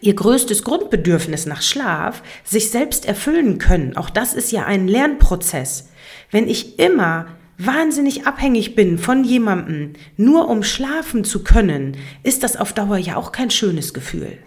ihr 0.01 0.15
größtes 0.15 0.63
Grundbedürfnis 0.63 1.45
nach 1.45 1.61
Schlaf 1.61 2.23
sich 2.43 2.71
selbst 2.71 3.05
erfüllen 3.05 3.57
können. 3.57 3.95
Auch 3.95 4.09
das 4.09 4.33
ist 4.33 4.51
ja 4.51 4.65
ein 4.65 4.87
Lernprozess. 4.87 5.89
Wenn 6.31 6.47
ich 6.47 6.79
immer 6.79 7.27
wahnsinnig 7.57 8.25
abhängig 8.25 8.75
bin 8.75 8.97
von 8.97 9.23
jemandem, 9.23 9.93
nur 10.17 10.49
um 10.49 10.63
schlafen 10.63 11.23
zu 11.23 11.43
können, 11.43 11.97
ist 12.23 12.43
das 12.43 12.57
auf 12.57 12.73
Dauer 12.73 12.97
ja 12.97 13.15
auch 13.15 13.31
kein 13.31 13.51
schönes 13.51 13.93
Gefühl. 13.93 14.37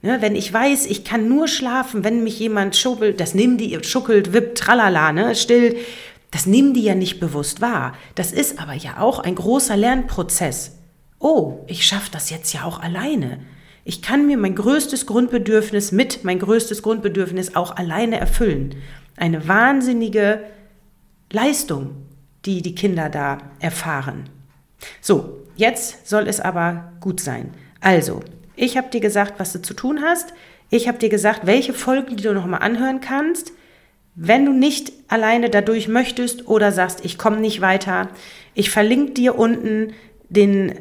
Ne, 0.00 0.18
wenn 0.20 0.36
ich 0.36 0.52
weiß, 0.52 0.86
ich 0.86 1.04
kann 1.04 1.28
nur 1.28 1.48
schlafen, 1.48 2.04
wenn 2.04 2.22
mich 2.22 2.38
jemand 2.38 2.76
schuckelt, 2.76 3.18
das 3.18 3.34
nehmen 3.34 3.58
die, 3.58 3.76
schuckelt, 3.82 4.32
wippt, 4.32 4.58
tralala, 4.58 5.12
ne, 5.12 5.34
still, 5.34 5.76
das 6.30 6.46
nehmen 6.46 6.72
die 6.72 6.82
ja 6.82 6.94
nicht 6.94 7.18
bewusst 7.18 7.60
wahr. 7.60 7.94
Das 8.14 8.30
ist 8.30 8.60
aber 8.60 8.74
ja 8.74 9.00
auch 9.00 9.18
ein 9.18 9.34
großer 9.34 9.76
Lernprozess. 9.76 10.76
Oh, 11.18 11.64
ich 11.66 11.84
schaffe 11.84 12.10
das 12.12 12.30
jetzt 12.30 12.52
ja 12.52 12.62
auch 12.62 12.80
alleine. 12.80 13.40
Ich 13.88 14.02
kann 14.02 14.26
mir 14.26 14.36
mein 14.36 14.54
größtes 14.54 15.06
Grundbedürfnis 15.06 15.92
mit 15.92 16.22
mein 16.22 16.38
größtes 16.38 16.82
Grundbedürfnis 16.82 17.56
auch 17.56 17.74
alleine 17.74 18.20
erfüllen. 18.20 18.74
Eine 19.16 19.48
wahnsinnige 19.48 20.44
Leistung, 21.32 21.96
die 22.44 22.60
die 22.60 22.74
Kinder 22.74 23.08
da 23.08 23.38
erfahren. 23.60 24.28
So, 25.00 25.38
jetzt 25.56 26.06
soll 26.06 26.28
es 26.28 26.38
aber 26.38 26.92
gut 27.00 27.20
sein. 27.20 27.54
Also, 27.80 28.20
ich 28.56 28.76
habe 28.76 28.90
dir 28.90 29.00
gesagt, 29.00 29.40
was 29.40 29.54
du 29.54 29.62
zu 29.62 29.72
tun 29.72 30.02
hast. 30.02 30.34
Ich 30.68 30.86
habe 30.86 30.98
dir 30.98 31.08
gesagt, 31.08 31.46
welche 31.46 31.72
Folgen 31.72 32.18
du 32.18 32.34
nochmal 32.34 32.60
anhören 32.60 33.00
kannst. 33.00 33.52
Wenn 34.14 34.44
du 34.44 34.52
nicht 34.52 34.92
alleine 35.08 35.48
dadurch 35.48 35.88
möchtest 35.88 36.46
oder 36.46 36.72
sagst, 36.72 37.06
ich 37.06 37.16
komme 37.16 37.38
nicht 37.38 37.62
weiter, 37.62 38.10
ich 38.52 38.68
verlinke 38.68 39.12
dir 39.12 39.38
unten 39.38 39.94
den 40.28 40.74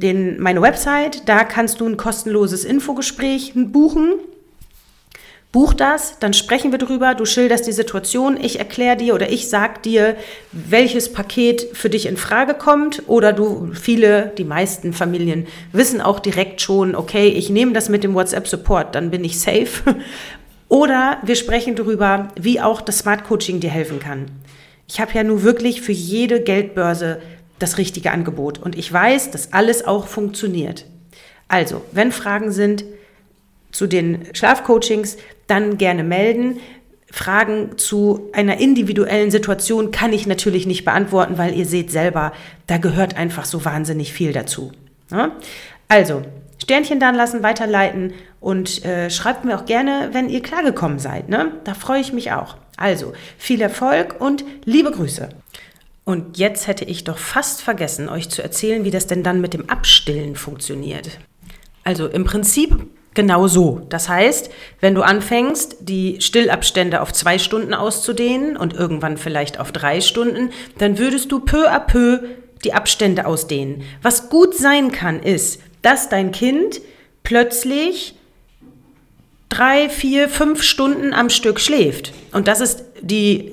den, 0.00 0.40
meine 0.40 0.62
Website, 0.62 1.28
da 1.28 1.44
kannst 1.44 1.80
du 1.80 1.86
ein 1.86 1.96
kostenloses 1.96 2.64
Infogespräch 2.64 3.52
buchen. 3.54 4.14
Buch 5.52 5.72
das, 5.72 6.18
dann 6.18 6.34
sprechen 6.34 6.72
wir 6.72 6.80
drüber, 6.80 7.14
du 7.14 7.24
schilderst 7.24 7.68
die 7.68 7.72
Situation, 7.72 8.36
ich 8.36 8.58
erkläre 8.58 8.96
dir 8.96 9.14
oder 9.14 9.30
ich 9.30 9.48
sag 9.48 9.84
dir, 9.84 10.16
welches 10.50 11.12
Paket 11.12 11.68
für 11.74 11.88
dich 11.88 12.06
in 12.06 12.16
Frage 12.16 12.54
kommt 12.54 13.04
oder 13.06 13.32
du, 13.32 13.70
viele, 13.72 14.32
die 14.36 14.42
meisten 14.42 14.92
Familien 14.92 15.46
wissen 15.70 16.00
auch 16.00 16.18
direkt 16.18 16.60
schon, 16.60 16.96
okay, 16.96 17.28
ich 17.28 17.50
nehme 17.50 17.72
das 17.72 17.88
mit 17.88 18.02
dem 18.02 18.14
WhatsApp 18.14 18.48
Support, 18.48 18.96
dann 18.96 19.12
bin 19.12 19.22
ich 19.22 19.38
safe. 19.38 19.68
Oder 20.68 21.18
wir 21.22 21.36
sprechen 21.36 21.76
darüber, 21.76 22.32
wie 22.40 22.60
auch 22.60 22.80
das 22.80 22.98
Smart 22.98 23.22
Coaching 23.22 23.60
dir 23.60 23.70
helfen 23.70 24.00
kann. 24.00 24.26
Ich 24.88 24.98
habe 24.98 25.12
ja 25.14 25.22
nun 25.22 25.44
wirklich 25.44 25.82
für 25.82 25.92
jede 25.92 26.40
Geldbörse 26.40 27.20
das 27.58 27.78
richtige 27.78 28.10
Angebot. 28.10 28.58
Und 28.58 28.76
ich 28.76 28.92
weiß, 28.92 29.30
dass 29.30 29.52
alles 29.52 29.84
auch 29.86 30.06
funktioniert. 30.06 30.86
Also, 31.48 31.82
wenn 31.92 32.12
Fragen 32.12 32.52
sind 32.52 32.84
zu 33.70 33.86
den 33.86 34.26
Schlafcoachings, 34.32 35.16
dann 35.46 35.78
gerne 35.78 36.04
melden. 36.04 36.60
Fragen 37.10 37.78
zu 37.78 38.30
einer 38.32 38.58
individuellen 38.58 39.30
Situation 39.30 39.90
kann 39.92 40.12
ich 40.12 40.26
natürlich 40.26 40.66
nicht 40.66 40.84
beantworten, 40.84 41.38
weil 41.38 41.54
ihr 41.54 41.66
seht 41.66 41.92
selber, 41.92 42.32
da 42.66 42.78
gehört 42.78 43.16
einfach 43.16 43.44
so 43.44 43.64
wahnsinnig 43.64 44.12
viel 44.12 44.32
dazu. 44.32 44.72
Ja? 45.12 45.32
Also, 45.86 46.22
Sternchen 46.60 46.98
dann 46.98 47.14
lassen, 47.14 47.42
weiterleiten 47.42 48.14
und 48.40 48.84
äh, 48.84 49.10
schreibt 49.10 49.44
mir 49.44 49.56
auch 49.56 49.64
gerne, 49.64 50.10
wenn 50.12 50.28
ihr 50.28 50.42
klargekommen 50.42 50.98
seid. 50.98 51.28
Ne? 51.28 51.52
Da 51.64 51.74
freue 51.74 52.00
ich 52.00 52.12
mich 52.12 52.32
auch. 52.32 52.56
Also, 52.76 53.12
viel 53.38 53.60
Erfolg 53.60 54.16
und 54.20 54.44
liebe 54.64 54.90
Grüße. 54.90 55.28
Und 56.04 56.36
jetzt 56.36 56.66
hätte 56.66 56.84
ich 56.84 57.04
doch 57.04 57.18
fast 57.18 57.62
vergessen, 57.62 58.08
euch 58.08 58.28
zu 58.28 58.42
erzählen, 58.42 58.84
wie 58.84 58.90
das 58.90 59.06
denn 59.06 59.22
dann 59.22 59.40
mit 59.40 59.54
dem 59.54 59.70
Abstillen 59.70 60.36
funktioniert. 60.36 61.18
Also 61.82 62.06
im 62.06 62.24
Prinzip 62.24 62.76
genau 63.14 63.46
so. 63.46 63.86
Das 63.88 64.08
heißt, 64.08 64.50
wenn 64.80 64.94
du 64.94 65.02
anfängst, 65.02 65.76
die 65.80 66.20
Stillabstände 66.20 67.00
auf 67.00 67.12
zwei 67.12 67.38
Stunden 67.38 67.72
auszudehnen 67.72 68.56
und 68.56 68.74
irgendwann 68.74 69.16
vielleicht 69.16 69.58
auf 69.58 69.72
drei 69.72 70.00
Stunden, 70.00 70.50
dann 70.78 70.98
würdest 70.98 71.32
du 71.32 71.40
peu 71.40 71.70
à 71.70 71.80
peu 71.80 72.20
die 72.64 72.74
Abstände 72.74 73.26
ausdehnen. 73.26 73.82
Was 74.02 74.28
gut 74.28 74.54
sein 74.54 74.90
kann, 74.92 75.20
ist, 75.20 75.60
dass 75.82 76.08
dein 76.08 76.32
Kind 76.32 76.80
plötzlich 77.22 78.14
drei, 79.48 79.88
vier, 79.88 80.28
fünf 80.28 80.62
Stunden 80.62 81.12
am 81.12 81.30
Stück 81.30 81.60
schläft. 81.60 82.12
Und 82.32 82.48
das 82.48 82.60
ist 82.60 82.84
die 83.00 83.52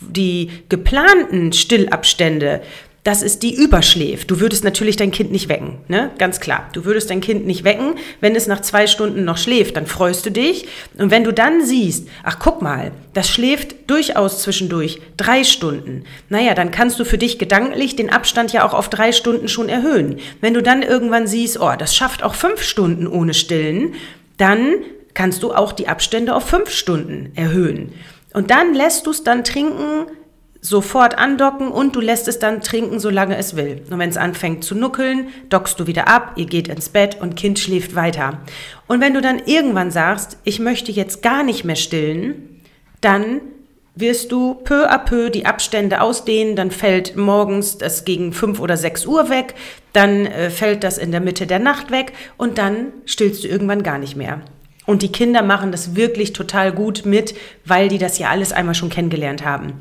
die 0.00 0.50
geplanten 0.68 1.52
Stillabstände, 1.52 2.62
das 3.04 3.20
ist 3.22 3.42
die 3.42 3.54
überschläft. 3.54 4.30
Du 4.30 4.40
würdest 4.40 4.64
natürlich 4.64 4.96
dein 4.96 5.10
Kind 5.10 5.30
nicht 5.30 5.50
wecken, 5.50 5.76
ne? 5.88 6.10
Ganz 6.16 6.40
klar. 6.40 6.70
Du 6.72 6.86
würdest 6.86 7.10
dein 7.10 7.20
Kind 7.20 7.46
nicht 7.46 7.62
wecken. 7.62 7.96
Wenn 8.22 8.34
es 8.34 8.46
nach 8.46 8.62
zwei 8.62 8.86
Stunden 8.86 9.24
noch 9.24 9.36
schläft, 9.36 9.76
dann 9.76 9.86
freust 9.86 10.24
du 10.24 10.30
dich. 10.30 10.66
Und 10.96 11.10
wenn 11.10 11.22
du 11.22 11.30
dann 11.30 11.62
siehst, 11.62 12.08
ach 12.22 12.38
guck 12.38 12.62
mal, 12.62 12.92
das 13.12 13.28
schläft 13.28 13.90
durchaus 13.90 14.40
zwischendurch 14.40 15.02
drei 15.18 15.44
Stunden. 15.44 16.04
Naja, 16.30 16.54
dann 16.54 16.70
kannst 16.70 16.98
du 16.98 17.04
für 17.04 17.18
dich 17.18 17.38
gedanklich 17.38 17.94
den 17.94 18.08
Abstand 18.08 18.54
ja 18.54 18.66
auch 18.66 18.72
auf 18.72 18.88
drei 18.88 19.12
Stunden 19.12 19.48
schon 19.48 19.68
erhöhen. 19.68 20.16
Wenn 20.40 20.54
du 20.54 20.62
dann 20.62 20.82
irgendwann 20.82 21.26
siehst, 21.26 21.60
oh, 21.60 21.74
das 21.78 21.94
schafft 21.94 22.22
auch 22.22 22.34
fünf 22.34 22.62
Stunden 22.62 23.06
ohne 23.06 23.34
Stillen, 23.34 23.92
dann 24.38 24.76
kannst 25.12 25.42
du 25.42 25.52
auch 25.52 25.72
die 25.72 25.88
Abstände 25.88 26.34
auf 26.34 26.44
fünf 26.48 26.70
Stunden 26.70 27.32
erhöhen. 27.34 27.92
Und 28.34 28.50
dann 28.50 28.74
lässt 28.74 29.06
du 29.06 29.12
es 29.12 29.24
dann 29.24 29.44
trinken, 29.44 30.06
sofort 30.60 31.18
andocken 31.18 31.68
und 31.68 31.94
du 31.94 32.00
lässt 32.00 32.26
es 32.26 32.38
dann 32.38 32.62
trinken, 32.62 32.98
solange 32.98 33.36
es 33.36 33.54
will. 33.54 33.82
Und 33.90 33.98
wenn 33.98 34.08
es 34.08 34.16
anfängt 34.16 34.64
zu 34.64 34.74
nuckeln, 34.74 35.28
dockst 35.50 35.78
du 35.78 35.86
wieder 35.86 36.08
ab, 36.08 36.32
ihr 36.36 36.46
geht 36.46 36.68
ins 36.68 36.88
Bett 36.88 37.20
und 37.20 37.36
Kind 37.36 37.58
schläft 37.58 37.94
weiter. 37.94 38.40
Und 38.86 39.00
wenn 39.00 39.14
du 39.14 39.20
dann 39.20 39.40
irgendwann 39.44 39.90
sagst, 39.90 40.38
ich 40.44 40.58
möchte 40.58 40.90
jetzt 40.90 41.22
gar 41.22 41.42
nicht 41.42 41.64
mehr 41.64 41.76
stillen, 41.76 42.60
dann 43.00 43.42
wirst 43.94 44.32
du 44.32 44.54
peu 44.54 44.90
à 44.90 44.98
peu 44.98 45.30
die 45.30 45.46
Abstände 45.46 46.00
ausdehnen, 46.00 46.56
dann 46.56 46.70
fällt 46.70 47.14
morgens 47.14 47.78
das 47.78 48.04
gegen 48.04 48.32
fünf 48.32 48.58
oder 48.58 48.76
sechs 48.76 49.06
Uhr 49.06 49.28
weg, 49.28 49.54
dann 49.92 50.26
äh, 50.26 50.50
fällt 50.50 50.82
das 50.82 50.98
in 50.98 51.12
der 51.12 51.20
Mitte 51.20 51.46
der 51.46 51.60
Nacht 51.60 51.90
weg 51.90 52.12
und 52.36 52.58
dann 52.58 52.86
stillst 53.04 53.44
du 53.44 53.48
irgendwann 53.48 53.82
gar 53.82 53.98
nicht 53.98 54.16
mehr. 54.16 54.40
Und 54.86 55.02
die 55.02 55.12
Kinder 55.12 55.42
machen 55.42 55.72
das 55.72 55.96
wirklich 55.96 56.32
total 56.32 56.72
gut 56.72 57.06
mit, 57.06 57.34
weil 57.64 57.88
die 57.88 57.98
das 57.98 58.18
ja 58.18 58.28
alles 58.28 58.52
einmal 58.52 58.74
schon 58.74 58.90
kennengelernt 58.90 59.44
haben. 59.44 59.74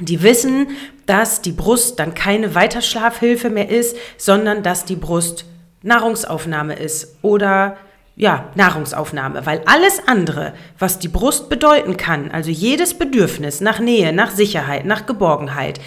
Die 0.00 0.22
wissen, 0.22 0.68
dass 1.06 1.42
die 1.42 1.52
Brust 1.52 1.98
dann 1.98 2.14
keine 2.14 2.54
Weiterschlafhilfe 2.54 3.50
mehr 3.50 3.68
ist, 3.68 3.96
sondern 4.16 4.62
dass 4.62 4.84
die 4.84 4.96
Brust 4.96 5.44
Nahrungsaufnahme 5.82 6.74
ist 6.74 7.16
oder 7.22 7.76
ja, 8.14 8.50
Nahrungsaufnahme, 8.56 9.46
weil 9.46 9.62
alles 9.66 10.02
andere, 10.06 10.52
was 10.76 10.98
die 10.98 11.08
Brust 11.08 11.48
bedeuten 11.48 11.96
kann, 11.96 12.32
also 12.32 12.50
jedes 12.50 12.94
Bedürfnis 12.94 13.60
nach 13.60 13.78
Nähe, 13.78 14.12
nach 14.12 14.32
Sicherheit, 14.32 14.84
nach 14.84 15.06
Geborgenheit, 15.06 15.80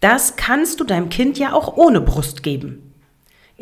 das 0.00 0.36
kannst 0.36 0.80
du 0.80 0.84
deinem 0.84 1.08
Kind 1.08 1.38
ja 1.38 1.54
auch 1.54 1.76
ohne 1.76 2.02
Brust 2.02 2.42
geben. 2.42 2.89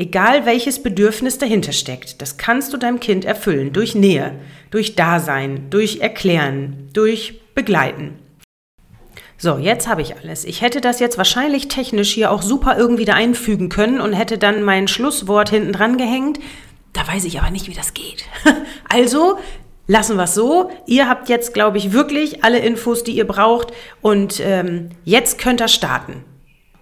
Egal 0.01 0.47
welches 0.47 0.81
Bedürfnis 0.81 1.39
dahinter 1.39 1.73
steckt, 1.73 2.23
das 2.23 2.37
kannst 2.37 2.73
du 2.73 2.77
deinem 2.77 3.01
Kind 3.01 3.25
erfüllen 3.25 3.73
durch 3.73 3.97
Nähe, 3.97 4.37
durch 4.71 4.95
Dasein, 4.95 5.71
durch 5.71 5.99
Erklären, 5.99 6.89
durch 6.93 7.41
Begleiten. 7.57 8.17
So, 9.39 9.59
jetzt 9.59 9.89
habe 9.89 10.03
ich 10.03 10.15
alles. 10.17 10.45
Ich 10.45 10.63
hätte 10.63 10.81
das 10.81 11.01
jetzt 11.01 11.19
wahrscheinlich 11.19 11.67
technisch 11.67 12.13
hier 12.13 12.31
auch 12.31 12.43
super 12.43 12.79
irgendwie 12.79 13.07
da 13.07 13.15
einfügen 13.15 13.71
können 13.71 14.01
und 14.01 14.13
hätte 14.13 14.39
dann 14.39 14.63
mein 14.63 14.87
Schlusswort 14.87 15.51
hinten 15.51 15.73
dran 15.73 15.99
gehängt. 15.99 16.39
Da 16.93 17.05
weiß 17.05 17.25
ich 17.25 17.41
aber 17.41 17.51
nicht, 17.51 17.67
wie 17.67 17.75
das 17.75 17.93
geht. 17.93 18.25
Also 18.89 19.41
lassen 19.89 20.17
wir 20.17 20.25
es 20.25 20.35
so. 20.35 20.71
Ihr 20.87 21.09
habt 21.09 21.29
jetzt, 21.29 21.55
glaube 21.55 21.77
ich, 21.77 21.93
wirklich 21.93 22.45
alle 22.45 22.61
Infos, 22.61 23.03
die 23.03 23.17
ihr 23.17 23.27
braucht. 23.27 23.73
Und 24.01 24.39
ähm, 24.39 24.91
jetzt 25.05 25.39
könnt 25.39 25.61
ihr 25.61 25.67
starten. 25.69 26.25